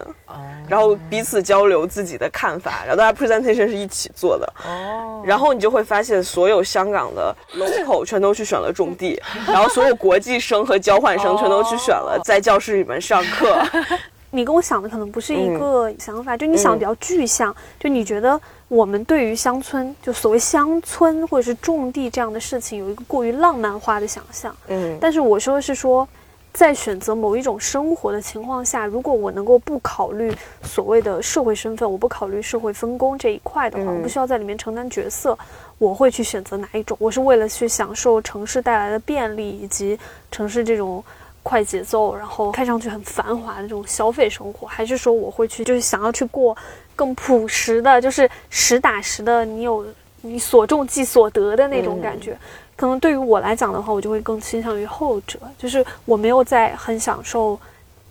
[0.65, 4.54] 然后彼此交流自己的看法，然后大家 presentation 是一起做的。
[4.65, 13.62] 哦，然后你就会发现，所有香港的 local 全都去选了种地， 然后所有国际生和交换生全都去选了在教室里面上课。
[14.34, 18.39] 你跟我想的可能不是一个想法，就你想的比较具象，就你觉得
[18.70, 24.56] 我们对于乡村，就所谓乡村或者是种地这样的事情，有一个过于浪漫化的想象。
[24.70, 26.08] 嗯，但是我说的是说。
[26.54, 30.34] 在选择某一种生活的情况下，如果我能够不考虑
[30.64, 35.38] 所谓的社会身份，我不考虑社会分工这一块的话，我不需要在里面承担角色，
[35.78, 36.98] 我会去选择哪一种？
[37.00, 39.98] 我是为了去享受城市带来的便利，以及
[40.30, 41.04] 城市这种
[41.42, 46.56] 快节奏，然后看上去很繁华的这种消费生活，还是说我会去就是想要去过
[46.98, 49.86] 更朴实的，就是实打实的，你有
[50.22, 52.38] 你所种即所得的那种感觉？
[52.82, 57.56] 可能对于我来讲的话，我就会更倾向于后者，就是我没有在很享受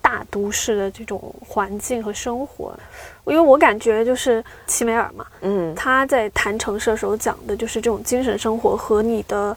[0.01, 2.73] 大都市的这种环境和生活，
[3.25, 9.53] 因为我感觉就是齐美尔嘛，嗯，他在谈城市的时候讲的就是这种精神生活和你的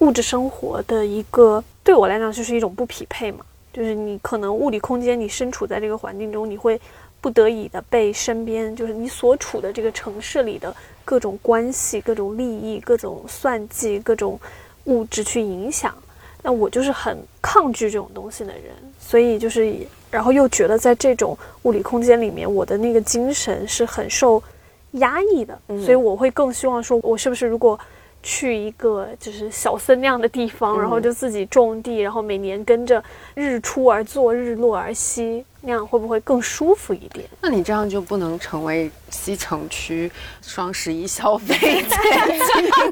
[0.00, 3.38] 物质生活的一个，对我来讲就是一种不匹配嘛，
[3.72, 6.78] 就是你可能物理空间你身处在这个环境中，你会
[7.20, 10.74] 不得已的被身边就是你所处的这个城市里的。
[11.08, 14.38] 各种关系、各种利益、各种算计、各种
[14.84, 15.96] 物质去影响，
[16.42, 19.74] 那我就是很抗拒这种东西的人，所以就是，
[20.10, 24.42] 然后又觉得在这种物理空间里面，我的那个精神是很受
[24.90, 27.80] 压抑的，所以我会更希望说，我是不是如果
[28.22, 33.02] 去一个就是小森那样的地方，然后就自己种地，然后每年跟着
[33.34, 37.26] 日出而作，日落而息，那样会不会更舒服一点？
[37.40, 40.10] 那你这样就不能成为西城区
[40.42, 41.54] 双十一消费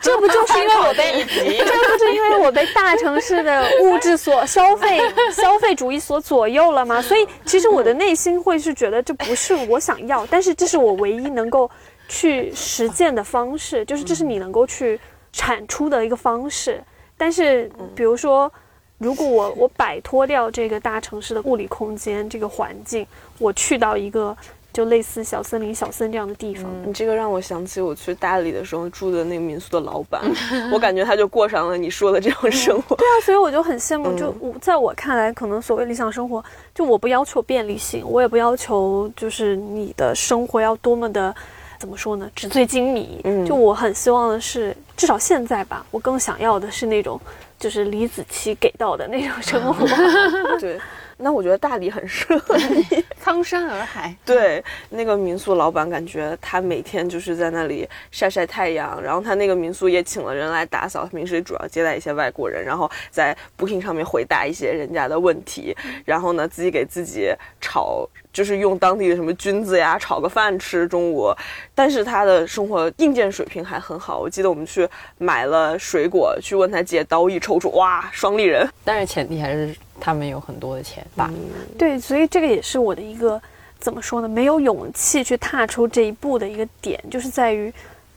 [0.00, 5.00] 这不就是因为我被这不是因为我被大城市的物质所消费
[5.34, 7.02] 消费主义所左右了吗？
[7.02, 11.70] 所以其实我的内心会是觉得这不是我想要，但是这是我唯一能够
[12.08, 14.98] 去实践的方式，就是这是你能够去
[15.36, 16.82] 产出的一个方式。
[17.18, 18.50] 但是比如说，
[18.98, 23.06] 如果我我摆脱掉这个大城市的物理空间这个环境，
[23.38, 24.36] 我去到一个
[24.72, 30.22] 就类似小森林、小森这样的地方，你这个让我想起我去大理的时候住的那个民宿的老板，
[30.70, 32.96] 我感觉他就过上了你说的这种生活。
[32.96, 34.14] 对啊，所以我就很羡慕。
[34.18, 36.44] 就我在我看来，可能所谓理想生活，
[36.74, 41.34] 就我不要求便利性，我也不要求就是你的生活要多么的
[41.78, 43.20] 怎么说呢，纸醉金迷。
[43.46, 47.20] 就我很希望的是，至少现在吧，我更想要的是那种
[47.58, 49.86] 就是李子柒给到的那种生活。
[50.58, 50.78] 对，
[51.16, 53.04] 那我觉得大理很适合你。
[53.20, 54.14] 苍山洱海。
[54.24, 71.34] 对，那个民宿老板感觉他每天就是在那里晒晒太阳，然后他那个民宿也请了人来打扫，平时主要接待一些外国人，然后在 Booking 上面回答一些人家的问题，然后呢自己给自己炒，就是用当地的什么菌子呀炒个饭吃中午，
[71.74, 74.18] 但是他的生活硬件水平还很好。
[74.18, 78.68] 我记得我们去买了水果，去问他借刀一抽出，哇，双立人。
[78.84, 81.30] 但是前提还是他们有很多的钱吧。
[81.78, 83.40] 对，所以这个也是我的一个
[83.78, 84.28] 怎么说呢？
[84.28, 87.72] 没有勇气去踏出这一步的一个点，就是在于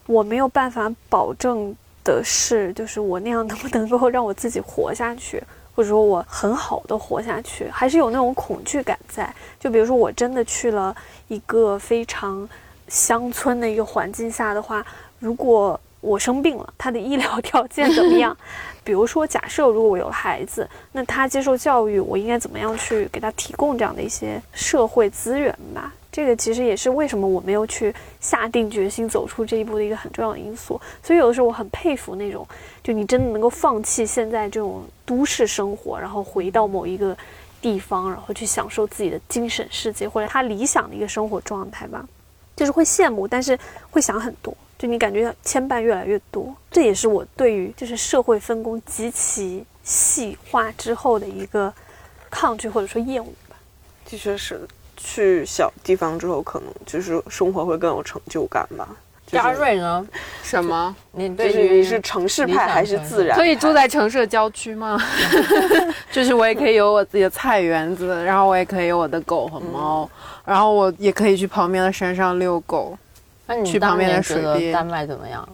[0.05, 5.41] 我没有办法保证的是，就是我那样能不能够让我自己活下去，
[5.79, 9.33] 或者说我很好的活下去，还是有那种恐惧感在。
[9.57, 10.93] 就比如说，我真的去了
[11.29, 12.45] 一个非常
[12.89, 14.85] 乡村的一个环境下的话，
[15.19, 18.35] 如果我生病了，他的医疗条件怎么样？
[18.83, 25.93] 比如说，假设如果我有孩子，那他接受教育，我应该怎么样去给他提供这样的一些社会资源吧？
[26.11, 30.79] 这个其实也是为什么我没有去下定决心走出这一步的一个很重要的因素。
[31.03, 32.47] 所以有的时候我很佩服那种，
[32.83, 37.15] 就你真的能够放弃现在这种都市生活，然后回到某一个
[37.61, 42.07] 地方，然后去享受自己的精神世界或者他理想的一个生活状态吧。
[42.55, 43.57] 就是会羡慕，但是
[43.89, 44.55] 会想很多。
[44.77, 51.73] 就你感觉牵绊越来越多，这也是我对于就是社会分工极其细化之后的一个
[52.29, 53.55] 抗拒或者说厌恶吧。
[54.05, 54.67] 的确是，
[54.99, 58.87] 去小地方之后，可能就是生活会更有成就感吧。
[59.31, 60.05] 嘉瑞呢？
[60.43, 60.95] 什么？
[61.11, 63.37] 你对就是你于是城市派还是自然？
[63.37, 64.99] 可以住在城市的郊区吗？
[66.11, 70.09] 就是我也可以有我自己的菜园子，然后我也可以有我的狗和猫，
[70.45, 72.97] 然后我也可以去旁边的山上遛狗。
[73.45, 75.47] 那你去旁边的当年觉水边得丹麦怎么样？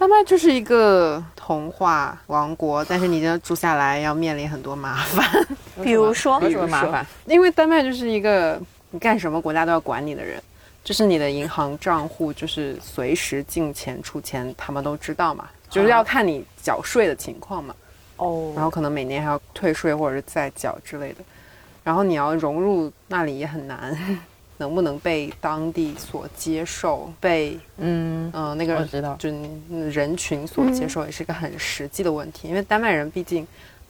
[0.00, 5.46] 丹麦就是一个童话王国，但是你要住下来要面临很多麻烦，
[5.84, 7.06] 比如说有什么麻烦？
[7.26, 8.58] 因为丹麦就是一个
[8.92, 10.42] 你干什么国家都要管你的人，
[10.82, 17.74] 就是你的银行账户就是随时进钱出钱，他们都知道嘛，就是要看你缴税的情况嘛。
[18.16, 21.16] 哦然后可能每年还要退税或者是再缴之类的，
[21.84, 23.94] 然后你要融入那里也很难，
[24.60, 29.30] 能不能被当地所接受，被嗯，嗯、呃那个我知道就
[29.90, 32.46] 人群所接受，也是一个很实际的问题。
[32.46, 33.46] 因为丹麦人毕竟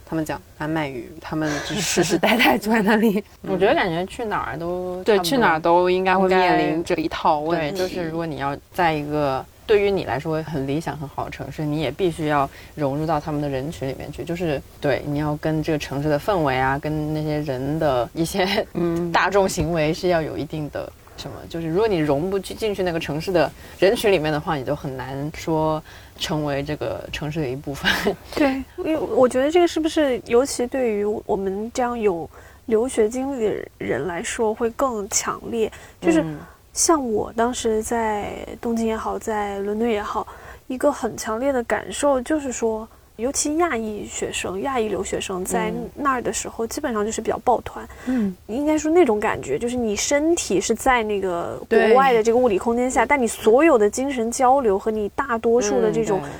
[0.09, 7.79] 他们讲丹麦语，他们就是世世代代住在那里， 我觉得感觉去哪儿都对，去哪儿都应该会面临这一套问对，题。
[7.79, 14.25] 就是如果你要在一个对于你来说很理想、很好的城市，你也必须要融入到他们的人群里面去。
[14.25, 21.37] 就是对，你要跟这个城市的氛围啊，跟那些人的一些嗯， 大众行为是要有一定的什么。
[21.49, 25.81] 就是如果你融不去进去那个城市的人群里面的话，你就很难说
[26.19, 27.89] 成为这个城市的一部分。
[28.35, 32.29] 对，因为我觉得这个是不是尤其对于我们这样有
[32.67, 35.71] 留学经历的人来说会更强烈？
[36.01, 36.41] 就是嗯
[36.73, 40.27] 像我当时在东京也好，在伦敦也好，
[40.67, 47.87] 一个很强烈的感受就是说，尤其亚裔学生、亚裔留学生在那儿的时候，基本上就是比较抱团。
[48.07, 56.31] 嗯，应该说那种感觉，就是你身体是在那个国外的这个物理空间下，但你所有的精神交流和你大多数的这种嗯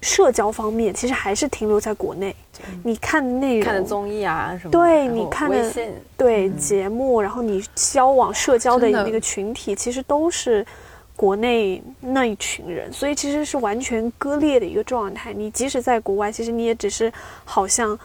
[0.00, 2.34] 社交方面，其实还是停留在国内。
[2.82, 5.72] 你看的内容，看的综艺啊什么的，对你看的
[6.16, 10.64] 对节目，然后你交往社交的那个群体，其实都是
[11.14, 15.32] 国内那一群人，所以其实是完全割裂的一个状态。
[15.32, 17.12] 你即使在国外，其实你也只是
[17.44, 17.98] 好像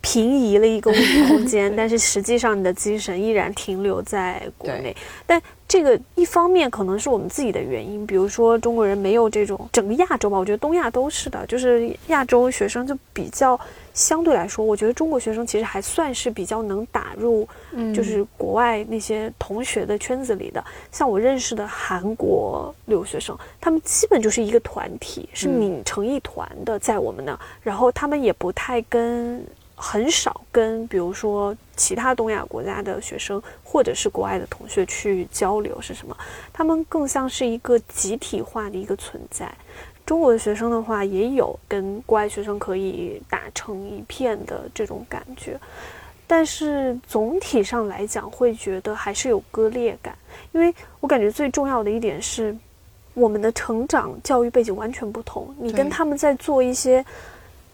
[0.00, 4.94] 平移了一个物理空间， 但是实际上你的精神依然停留在国内。
[5.26, 13.58] 但这个一方面可能是我们自己的原因，比如说中国人没有这种整个亚洲吧，我觉得东亚都是的，就是亚洲学生就比较
[13.92, 17.48] 相对来说，我觉得中国学生其实还算是比较能打入，
[17.94, 20.62] 就是国外那些同学的圈子里的。
[20.92, 29.44] 像我认识的韩国留学生，他们基本就是一个团体，是拧成一团的在我们那，然后他们也不太跟。
[29.76, 36.16] 很少跟比如说其他东亚国家的学生或者是国外的同学去交流是什么？
[36.52, 39.52] 他们更像是一个集体化的一个存在。
[40.06, 45.58] 中国的学生的话，也有跟国外学生可以打成一片的这种感觉，
[46.26, 50.16] 但是总体上来讲，会觉得还是有割裂感。
[50.52, 52.56] 因为我感觉最重要的一点是，
[53.14, 57.04] 我们的成长教育背景完全不同，你跟他们在做一些。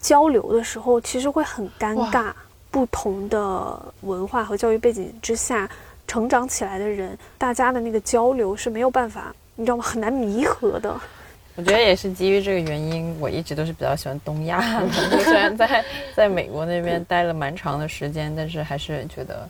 [0.01, 2.33] 交流的时候，其实会很尴尬。
[2.73, 5.69] 不同的文化和教育背景之下
[6.07, 9.83] 成长起来的人，大家的那个交流是没有办法，你知道吗？
[9.83, 10.97] 很难弥合的。
[11.57, 14.89] 我觉得也是基于这个原因，我一直都是比较喜欢东亚的。
[15.21, 15.83] 虽然在
[16.15, 19.45] 在美国那边待了蛮长的时间，但是还是觉得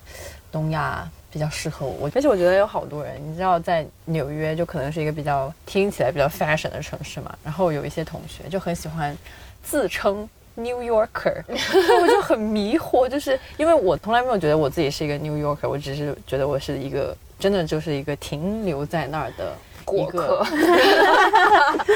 [0.51, 2.09] 东亚比较适合我。
[2.15, 7.37] 而且我觉得有好多人，你知道，在纽约就可能是一个比较听起来比较 fashion 的城市嘛。
[7.43, 9.15] 然后有一些同学就很喜欢
[9.61, 10.27] 自称。
[10.61, 11.43] New Yorker，
[12.01, 19.53] 我就很迷惑，就是因为我从来没有觉得我自己是一个 New Yorker，我只是觉得我是一个真的就是一个停留在那儿的
[19.83, 20.45] 过客，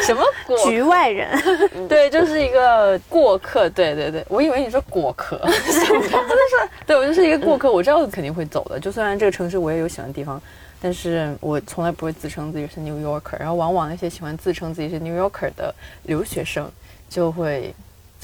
[0.02, 0.24] 什么
[0.66, 1.30] 局外人？
[1.88, 3.70] 对，就是一个过客。
[3.70, 7.72] 对对对，我以为你说果壳， 真的是，对我就是一个过客。
[7.72, 10.42] 我知道肯定会走的，就虽然这个城市我也有喜欢的地方，
[10.82, 13.40] 但是我从来不会自称自己是 New Yorker。
[13.40, 16.70] 然后往往那些喜欢自称自己是 New Yorker 的留学生
[17.08, 17.74] 就会。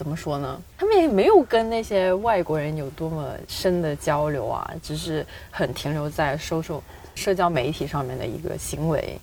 [0.01, 0.59] 怎么说呢？
[0.79, 6.81] 他们也没有跟那些外国人有多么深的交流啊，只是很停留在收收
[7.13, 9.15] 社交媒体上面的一个行为，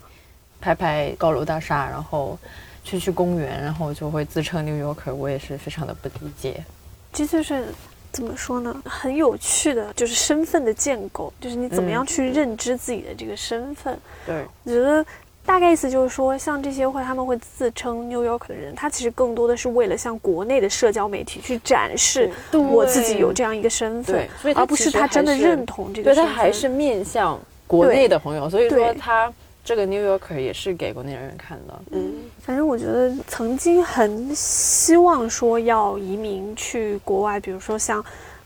[0.60, 2.38] 拍拍高楼大厦，然后
[2.84, 5.12] 去去公园，然后就会自称 New Yorker。
[5.12, 6.64] 我也是非常的不理解。
[7.12, 7.64] 这就是
[8.12, 8.80] 怎么说呢？
[8.84, 13.98] 很有趣的，就是身份的建构，就是你怎么样去认知自己的这个身份。
[14.24, 15.04] 对，我觉得。
[15.49, 26.14] 大概意思就是说，像这些会他们会自称 New York 的人，他其实更多的是为了向国内的社交媒体去展示我自己有这样一个身份，而不是他真的认同这个。
[26.14, 29.32] 对他还是面向国内的朋友，所以说他
[29.64, 31.80] 这个 New Yorker 也是给国内人看的。
[31.92, 38.05] 嗯，反正我觉得曾经很希望说要移民去国外，比如说像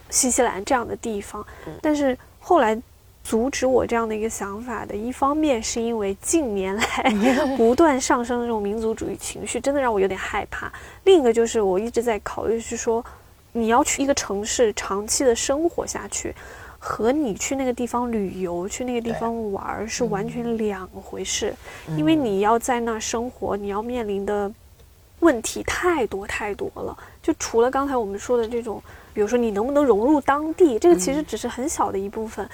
[0.08, 1.44] 新西兰这样的地方，
[1.82, 2.80] 但是后来。
[3.24, 7.14] 阻止我这样的一个想法的，一方面是因为近年来
[7.56, 10.70] 不断上升的这种民族主义情绪，真的让我有点害怕。
[11.04, 13.04] 另一个就是我一直在考虑，是说
[13.52, 16.34] 你要去一个城市长期的生活下去，
[16.78, 21.54] 和你去那个地方旅游、去那个地方玩是完全两回事。
[21.96, 24.52] 因为你要在那儿生活，你要面临的
[25.20, 26.96] 问题太多太多了。
[27.22, 28.82] 就除了刚才我们说的这种，
[29.14, 32.48] 比如说你能不能融入当地，这个其实只是很小的一部分。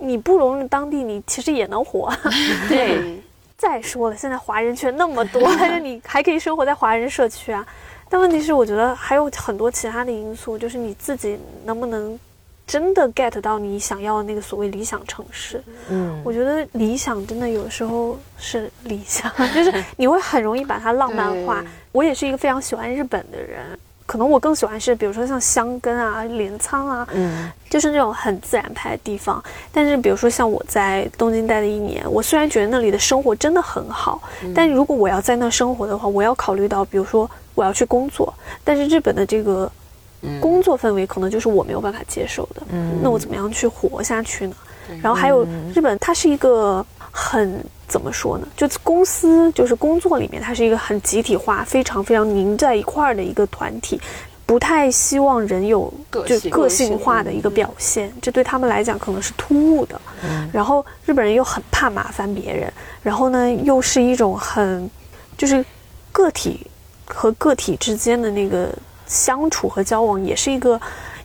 [0.00, 2.12] 你不融入当地，你其实也能活。
[2.68, 3.20] 对，
[3.56, 7.64] 再说了，现在华人圈那么多，但是你还可以生活在华人社区啊。
[8.08, 12.18] 但问题是，我觉得还有很多其他的因素，就是你自己能不能
[12.66, 15.62] 真的 get 到你想要的那个所谓理想城市。
[15.88, 21.64] 嗯，我觉得理想真的有时候是理想， 就是你会很容易把它浪漫化。
[21.92, 23.78] 我也是一个非常喜欢日本的人。
[24.10, 29.40] 可能我更喜欢是，比如说像香根啊、镰仓啊，嗯，就是那种很自然派的地方。
[29.70, 34.20] 但是，比如说像我在东京待的一年，我虽然觉得那里的生活真的很好，
[34.52, 38.34] 但如果我要在那生活的话，我要考虑到，比如说我要去工作，
[38.64, 39.70] 但是日本的这个
[40.40, 42.62] 工作氛围可能就是我没有办法接受的。
[42.72, 44.56] 嗯，那我怎么样去活下去呢？
[45.00, 47.64] 然后还有日本，它是一个很。
[47.90, 48.46] 怎么说呢？
[48.56, 54.00] 就公司就是工作里面，它是一个很集体化、非常非常凝在一块儿的一个团体，
[54.46, 55.92] 不太希望人有
[56.24, 60.00] 就个性化的一个表现，这对他们来讲可能是突兀的。
[60.52, 64.88] 然后日本人又很怕麻烦别人，然后呢又是一种很
[65.36, 65.64] 就是
[66.12, 66.64] 个体
[67.06, 68.72] 和个体之间的那个
[69.08, 70.80] 相处和交往，也是一个。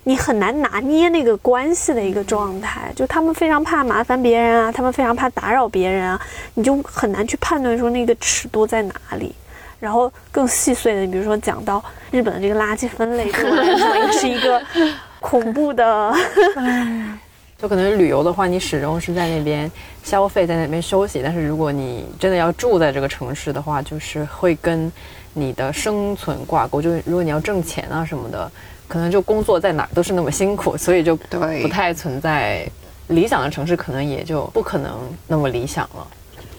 [0.07, 6.21] 你很难拿捏那个关系的一个状态，就他们非常怕麻烦别人啊，他们非常怕打扰别人啊，
[6.53, 9.33] 你就很难去判断说那个尺度在哪里。
[9.79, 14.61] 然后更细碎的，你比如说讲到日本的这个垃圾分类，对我来说是一个
[15.19, 16.13] 恐怖的。
[17.57, 19.69] 就可能旅游的话，你始终是在那边
[20.03, 21.21] 消费，在那边休息。
[21.23, 24.91] 但是如果你真的要住在这个城市的话，就是会跟
[25.33, 26.79] 你的生存挂钩。
[26.79, 28.51] 就是如果你要挣钱啊什么的。
[28.88, 32.67] 可能就工作在哪儿都是那么辛苦， 所以就不太存在
[33.07, 36.07] 理想的城市，可能也就不可能那么理想了。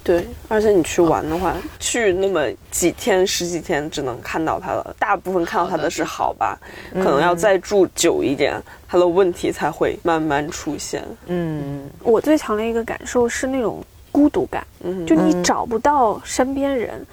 [0.05, 4.95] 对，而且你去玩的话，去那么几天、十几天，只能看到它了。
[5.01, 6.57] 大部分看到它的是好吧，
[6.95, 8.55] 可能要再住久一点，
[8.87, 11.03] 它的问题才会慢慢出现。
[11.27, 17.05] 嗯，我最强的一个感受是那种孤独感，嗯就你找不到身边人。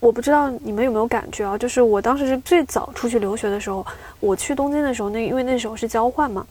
[0.00, 1.58] 我不知道你们有没有感觉啊？
[1.58, 3.84] 就是我当时是最早出去留学的时候，
[4.20, 6.46] 我去东京的时候，那因为那时候是交换嘛，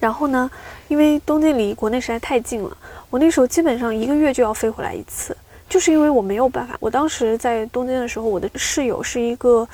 [0.00, 0.50] 然后呢，
[0.88, 2.76] 因为东京离国内实在太近了，
[3.08, 5.36] 我那时候基本上一个月就要飞回来一次，
[5.68, 6.76] 就是因为我没有办法。
[6.80, 9.66] 我当时在东京的时候，我的室友是一个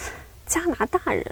[0.49, 1.25] 加拿大人，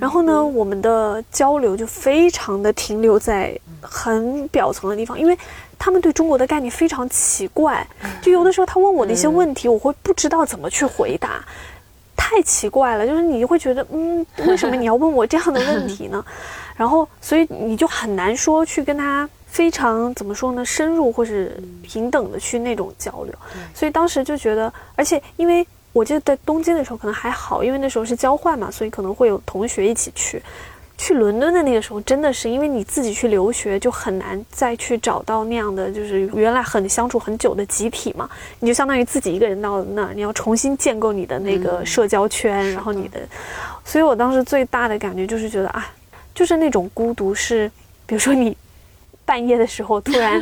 [0.00, 5.36] 然后呢，我们的交流就非常的停留在很表层的地方，因为
[5.78, 7.86] 他们对中国的概念非常奇怪，
[8.22, 11.44] 就有的时候他问我的一些问题，我会不知道怎么去回答。
[12.16, 16.24] 太奇怪了，就是你会觉得，嗯，为什么你要问我这样的问题呢？
[16.76, 23.34] 然后，所以你就很难说去跟他非常怎么说呢，深入或是平等的去那种交流。
[23.74, 30.42] 所以当时就觉得，而且因为我记得在东京的时候可能还好，因为那时候是交换嘛，所以可能会有同学一起去。
[30.98, 38.30] 去伦敦的那个时候，真的是因为你自己去留学，就很难再去找到那样的，就是原来很相处很久的集体嘛。
[38.60, 43.20] 你就相当于自己一个人到那儿，你要重新建构你的那个社交圈，然后你的。
[43.84, 45.90] 所以我当时最大的感觉就是觉得啊，
[46.34, 47.68] 就是那种孤独是，
[48.06, 48.56] 比如说你
[49.24, 50.40] 半夜的时候突然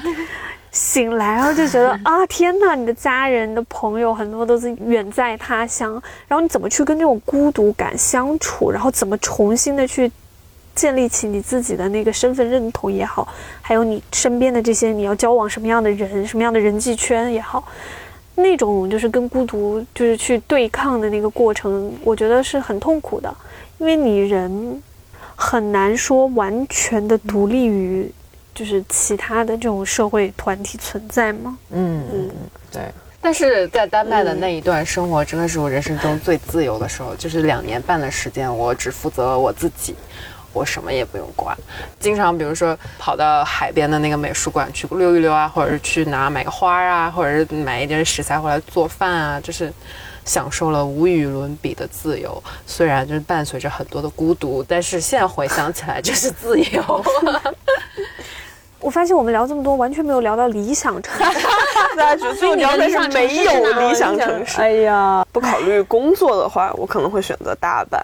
[0.73, 5.93] 醒来，然后就觉得 啊，天呐，你的家人、的朋友很多都是远在他乡，
[6.29, 10.11] 然后你怎么去跟这种孤独感相处，然后怎么重新的去。
[10.73, 13.27] 建立起你自己的那个身份认同也好，
[13.61, 17.63] 还有你身边的这些你要交往什么样的人、什么样的人际圈也好，
[18.37, 23.35] 那种就是跟孤独就是去对抗的那个过程，我觉得是很痛苦的，
[23.79, 24.81] 因为你人
[25.35, 28.11] 很难说完全的独立于
[28.61, 31.57] 就是其他的这种社会团体存在吗？
[31.71, 32.31] 嗯嗯，
[32.71, 32.83] 对。
[33.19, 39.95] 但是在丹麦的那一段生活，真的是我人生中最自由的时候，就是两年半的时间，我只负责我自己。
[40.53, 41.57] 我什么也不用管，
[41.99, 49.73] 经常比如说跑到海边的那个美术馆去溜一溜啊，或者是去哪买个花啊，或者是买一点食材回来做饭啊，就是
[50.27, 52.43] 享受了无与伦比的自由。
[52.67, 57.05] 虽然就是伴随着很多的孤独，但是现在回想起来就是自由。
[58.81, 61.47] 我发现我们聊这么多，完全没有聊到理想城市。
[61.97, 64.61] 大家觉得最聊的是没有理想城市。
[64.61, 67.99] 哎呀，不考虑工作的话，我可能会选择大阪。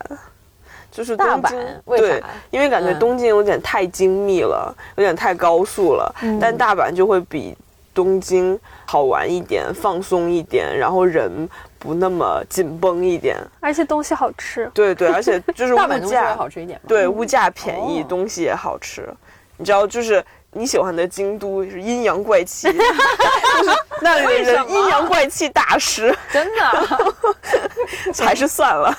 [0.91, 1.51] 就是大阪，
[1.85, 6.14] 对，因为感觉东京有点太精密了，有点太高速了。
[6.41, 7.55] 但大阪就会比
[7.93, 11.47] 东京好玩一点，放松一点，然后人
[11.79, 14.70] 不那么紧绷一点，而且东西好吃。
[14.72, 16.81] 对对，而且就是 物价好吃一点。
[16.89, 19.07] 对，物价便宜，东西也好吃。
[19.59, 20.24] 你知道，就是
[20.57, 22.72] 你喜欢的京都是阴阳怪气，就
[23.62, 26.64] 是那里的人阴阳怪气大师，真的，
[28.24, 28.96] 还是算了。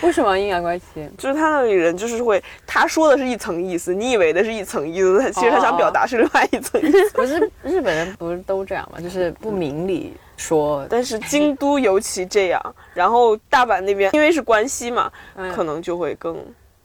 [0.00, 0.84] 为什么阴阳怪气？
[1.18, 7.10] 就是他那里人就是会，他说的是一层意思，你以为的是一层意思，其实他想表达是另外一层意思。
[7.18, 9.00] 不是日本人不是都这样吗？
[9.00, 10.86] 就是不明理说。
[10.88, 15.10] 但是京都尤其这样，然后大阪那边因为是关西嘛，
[15.52, 16.36] 可能就会更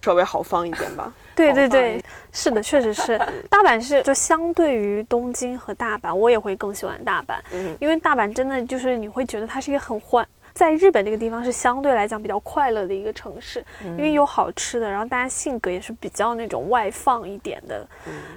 [0.03, 1.11] 稍微好放一点吧。
[1.33, 3.17] 对对对，是的，确实是。
[3.49, 7.39] 大阪是就相对于东京和大阪，我也会更喜欢大阪，
[7.79, 10.27] 因为大阪真的就是你会觉得它是一个很欢。
[10.53, 17.87] 在日本这个地方是相对来讲比较快乐的一个城市，因为有好吃的，然后大家性格也是比较那种外放一点的。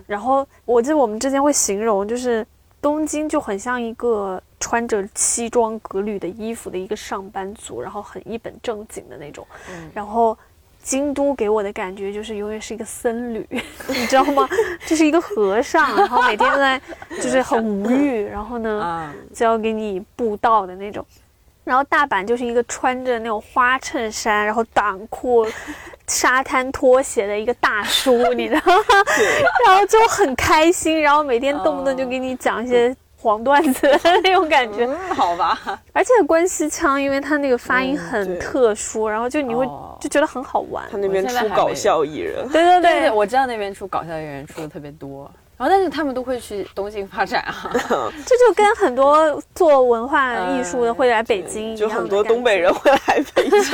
[0.07, 2.47] 然后我记得我们之前会形容，就是
[2.81, 9.47] 东京就很像一个穿着西装革履的衣服的一个上班族，然后很一本正经的那种。
[9.93, 10.39] 然后
[10.87, 13.45] 京都给我的感觉就是永远是一个僧侣，
[13.89, 14.49] 你知道吗？
[14.87, 16.81] 就是一个和尚，然后每天都在
[17.21, 21.05] 就是很无欲，然后呢就要给你布道的那种。
[21.65, 25.45] 然后大阪就是一个穿着那种花衬衫，然后短裤、
[26.07, 28.85] 沙滩拖鞋的一个大叔，你知道吗？
[29.67, 32.97] 然后就很开心，然后每天动不动就给你讲一些
[33.27, 33.89] 黄段子
[34.23, 34.87] 那种感觉。
[35.13, 35.59] 好吧。
[35.93, 39.67] 而且关西腔，因为他那个发音很特殊，然后就你会
[40.01, 40.85] 就觉得很好玩。
[40.91, 42.49] 他那边出搞笑艺人。
[42.51, 45.29] 对对对，我知道那边出搞笑艺人出的特别多。
[45.59, 47.73] 然后，但是他们都会去东京发展啊，
[48.27, 53.59] 这就跟很多做文化艺术的会来北京一样，就很多东北人会来北京。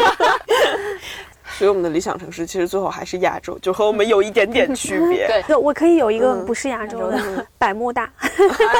[1.62, 5.28] 所以我们的理想城市其实最后还是亚洲，就和我们有一点点区别。
[5.46, 8.10] 对，我可以有一个不是亚洲的百慕大。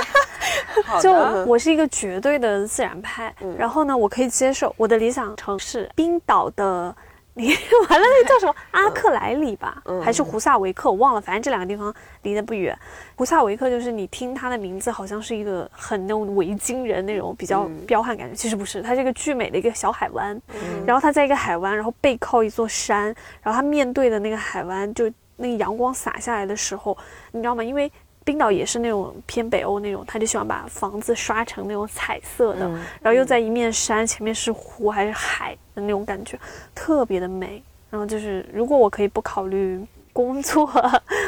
[1.01, 1.13] 就
[1.47, 6.93] 我是一个绝对的自然派，然后呢，我可以接受我的理想城市冰岛的
[7.35, 7.49] 离
[7.89, 12.79] 完了那个叫什么阿克莱里吧，还是胡萨维克，我忘了，反正这两个地方离得不远。
[13.17, 20.39] 胡萨维克就是你听他的名字，好像是一个很那种维京人那种比较彪悍感觉，其实不是，它是一个巨美的一个小海湾，
[20.87, 23.07] 然后它在一个海湾，然后背靠一座山，
[23.43, 26.97] 然后它面对的那个海湾，就那个阳光洒下来的时候，
[27.31, 27.65] 你知道吗？
[27.65, 27.91] 因为
[28.25, 32.69] 冰岛也是那种偏北欧那种，他就喜欢把房子刷成那种彩色的，
[33.01, 36.39] 然后又在一面山，前面是湖还是海的那种感觉，
[36.75, 37.63] 特别的美。
[37.91, 39.79] 然后就是，如果我可以不考虑
[40.15, 40.67] 工作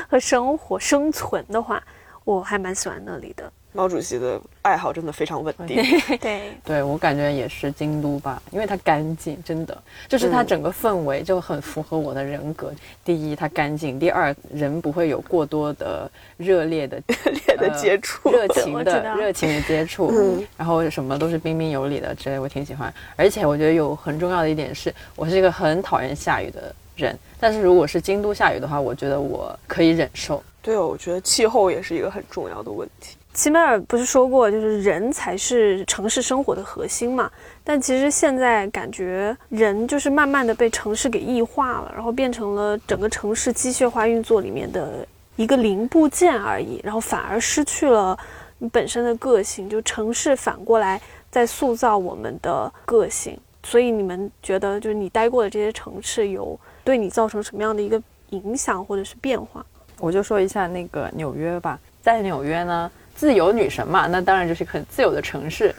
[0.09, 1.83] 和生活生存的话，
[2.25, 3.53] 我还蛮喜欢那里的。
[3.77, 5.83] 毛主席的爱好真的非常稳定。
[6.19, 9.77] 对，对我感觉也是京都吧，因为它干净，真的
[10.09, 12.73] 就是它整个氛围就很符合我的人格。
[13.05, 20.09] 第一，它干净；第二，人不会有过多的热烈的 热烈的接触，热情的热情的接触。
[20.13, 22.95] 嗯，然后什么都是彬彬有礼的之类，我挺喜欢。
[23.17, 30.41] 而且我觉得有很重要的一点是，我是一个很讨厌下雨的人，但是如果是京都下雨的话，我觉得我可以忍受。
[30.63, 33.17] 对哦，我觉得气候也是一个很重要的问题。
[33.35, 37.29] 齐美尔不是说过，就是人才是城市生活的核心嘛？
[37.65, 45.05] 但其实现在感觉人就是慢慢的被城市给异化了，然后变成了整个城市机械化运作里面的
[45.35, 48.17] 一个零部件而已，然后反而失去了
[48.59, 49.69] 你本身的个性。
[49.69, 53.37] 就城市反过来在塑造我们的个性。
[53.65, 59.67] 所以你们觉得，就是你待过的这些城市，有对你造成什么样的一个影响或者是变化？
[59.99, 62.89] 我就说一下那个纽约吧，在纽约呢。
[63.15, 65.75] 自由女神嘛，那当然就是很自由的城市，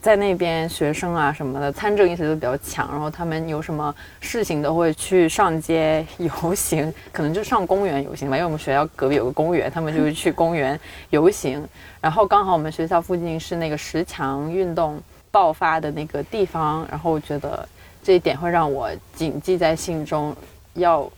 [0.00, 10.78] 在那边学生啊什么的参政意识都比较强，然后他们有什么事情都会去上街游行，可能就上公园游行吧，因为我们学校隔壁有个公园，他们就会去公园
[11.10, 11.66] 游行。
[12.00, 17.68] 然后刚好我们学校附近是那个十强运动爆发的那个地方，然后我觉得
[18.02, 20.34] 这一点会让我谨记在心中。
[20.76, 21.10] 要，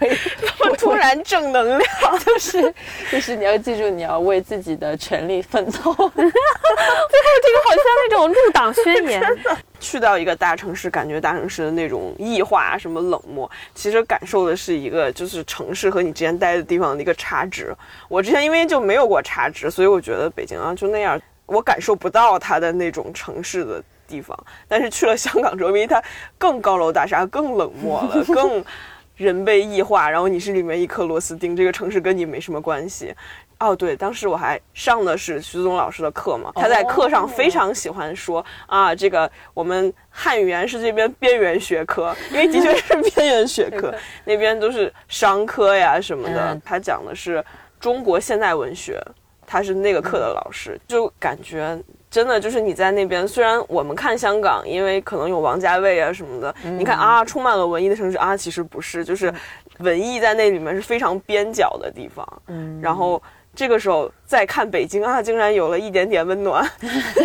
[0.78, 2.74] 突然正能量，就是
[3.10, 5.70] 就是你要记住，你要为自己的权利奋斗。
[5.72, 9.22] 最后这个好像那种入党宣言。
[9.78, 17.74] 去到一个大城市，感觉大城市的那种异化，什么冷漠，其实感受的是一个就是城市和你之前待的地方的一个差值。
[18.08, 23.82] 我之前因为就没有过差值，所以我觉得北京啊就那样，我感受不到它的那种城市的。
[24.10, 24.36] 地方，
[24.66, 26.02] 但是去了香港之后，因为它
[26.36, 28.60] 更高楼大厦、更冷漠了，更
[29.24, 33.14] 人被异化，然后你是里面一颗螺丝钉，这个城市跟你没什么关系。
[33.58, 43.94] 哦，对，当时我还上的是徐总老师的课嘛，他在课上非常喜欢说啊，这个我们汉语言是这边边缘学科， 因为的确是边缘学科，
[44.24, 46.58] 那边都是商科呀什么的。
[46.64, 47.44] 他讲的是
[47.78, 48.98] 中国现代文学，
[49.46, 51.78] 他是那个课的老师，就感觉。
[52.10, 59.32] 真的就是你在那边，虽然我们看香港，因为可能有王家卫啊什么的，你看啊，充满了文艺的城市啊，其实不是，就是
[59.78, 62.26] 文艺在那里面是非常边角的地方。
[62.48, 63.22] 嗯，然后
[63.54, 66.68] 这个时候再看北京啊，竟然有了一点点温暖，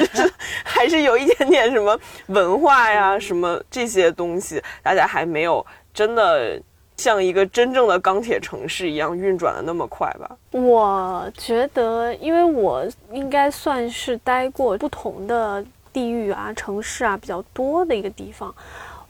[0.63, 6.61] 还是有一点点什么文化呀，什么这些东西，大家还没有真的。
[6.97, 10.37] 像一个真正的钢铁城市一样运转的那么快吧？
[10.51, 18.53] 我觉得，因为我应该算是待过不同的地域啊、城市啊比较多的一个地方，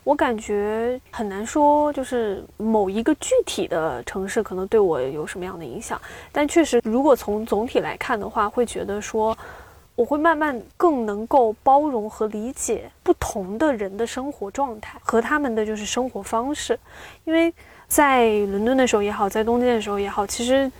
[0.02, 6.00] 我感觉很难说，就是某一个具体的城市可能对我有什么样的影响。
[6.32, 9.36] 但确实，如果从总体来看的话，会觉得说，
[9.94, 16.76] 我会慢慢更能够包容和理解不同的人的生活状态和他们的就是生活方式，
[17.22, 17.54] 因为。
[17.88, 20.70] 在伦敦的时候也好，在东京的时候也好，其实，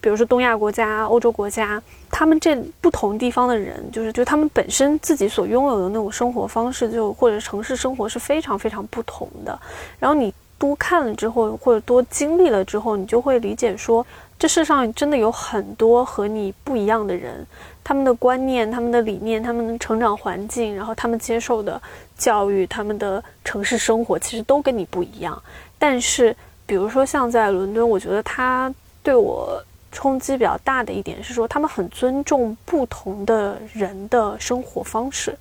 [0.00, 1.80] 比如说东亚国家、欧洲国家，
[2.10, 9.58] 他们这不同地方的人，就是就他们本身自己所拥有的那种生活方式，就或者城市生活是非常非常不同的。
[9.98, 14.04] 然后你多看了之后，或者多经历了之后，你就会理解说，
[14.38, 17.46] 这世上真的有很多和你不一样的人，
[17.84, 21.80] 他们的观念、他们的理念、他们的成长环境，然后他们接受的
[22.16, 25.40] 教育、他们的城市生活，其实都跟你不一样。
[25.84, 28.72] 但是，比如说像在伦敦，我觉得他
[29.02, 29.60] 对我
[29.90, 35.36] 冲击比较大的一点是说，他们很尊重不同的人的生活方式。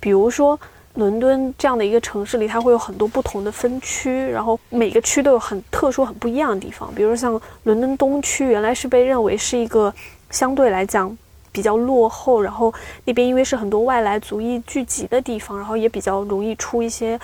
[0.00, 0.58] 比如说，
[0.94, 6.92] 伦敦这样的一个城市里，它会有很多不同的分区，然后每个区都有很特殊、很不一样的地方。
[6.92, 9.94] 比如像伦敦东区，原来是被认为是一个
[10.30, 11.16] 相对来讲
[11.52, 12.74] 比较落后，然后
[13.04, 17.16] 那边因为是很多外来族裔聚集的地方，然后也比较容易出一些。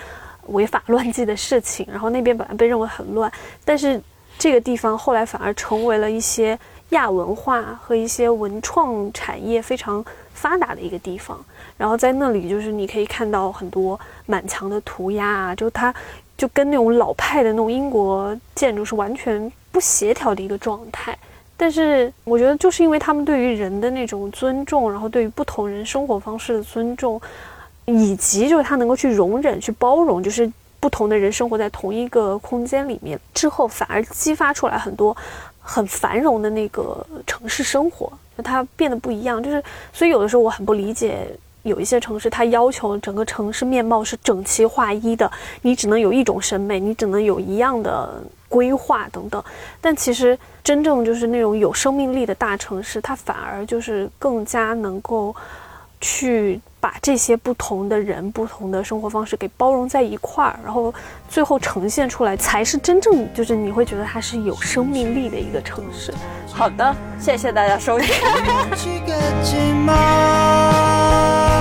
[0.51, 3.31] 违法乱纪的事情，然后那边本来被认为很乱，
[3.65, 4.01] 但是
[4.37, 6.57] 这个地方后来反而成为了一些
[6.89, 11.37] 亚文化和一些文创产业非常发达的一个地方。
[11.77, 15.93] 然后在那里，就是你可以看到很多满墙的涂鸦啊，就它
[16.37, 21.17] 就跟那种老派的那种英国建筑是完全不协调的一个状态。
[21.57, 27.21] 但是我觉得，就是因为他们对于人的那种尊重，然后对于不同人生活方式的尊重，
[27.93, 35.15] 以及就是他能够去容忍、去包容，就是不同的人生活在同一个空间里面之后，反而激发出来很多
[35.59, 38.11] 很繁荣的那个城市生活，
[38.43, 39.41] 它变得不一样。
[39.41, 41.27] 就是所以有的时候我很不理解。
[41.63, 45.31] 有一些城市，它要求整个城市面貌是整齐划一的，
[45.61, 48.19] 你只能有一种审美，你只能有一样的
[48.49, 49.43] 规划等等。
[49.79, 55.35] 但其实真正就是那种有生命力的大城市，它反而就是更加能够
[55.99, 60.93] 去把这些不同的人、不同的生活方式给包容在一块儿，然后
[61.29, 66.11] 最后呈现出来，才是真正就是你会觉得它是有生命力的一个城市。
[66.51, 68.09] 好的，谢谢大家收听。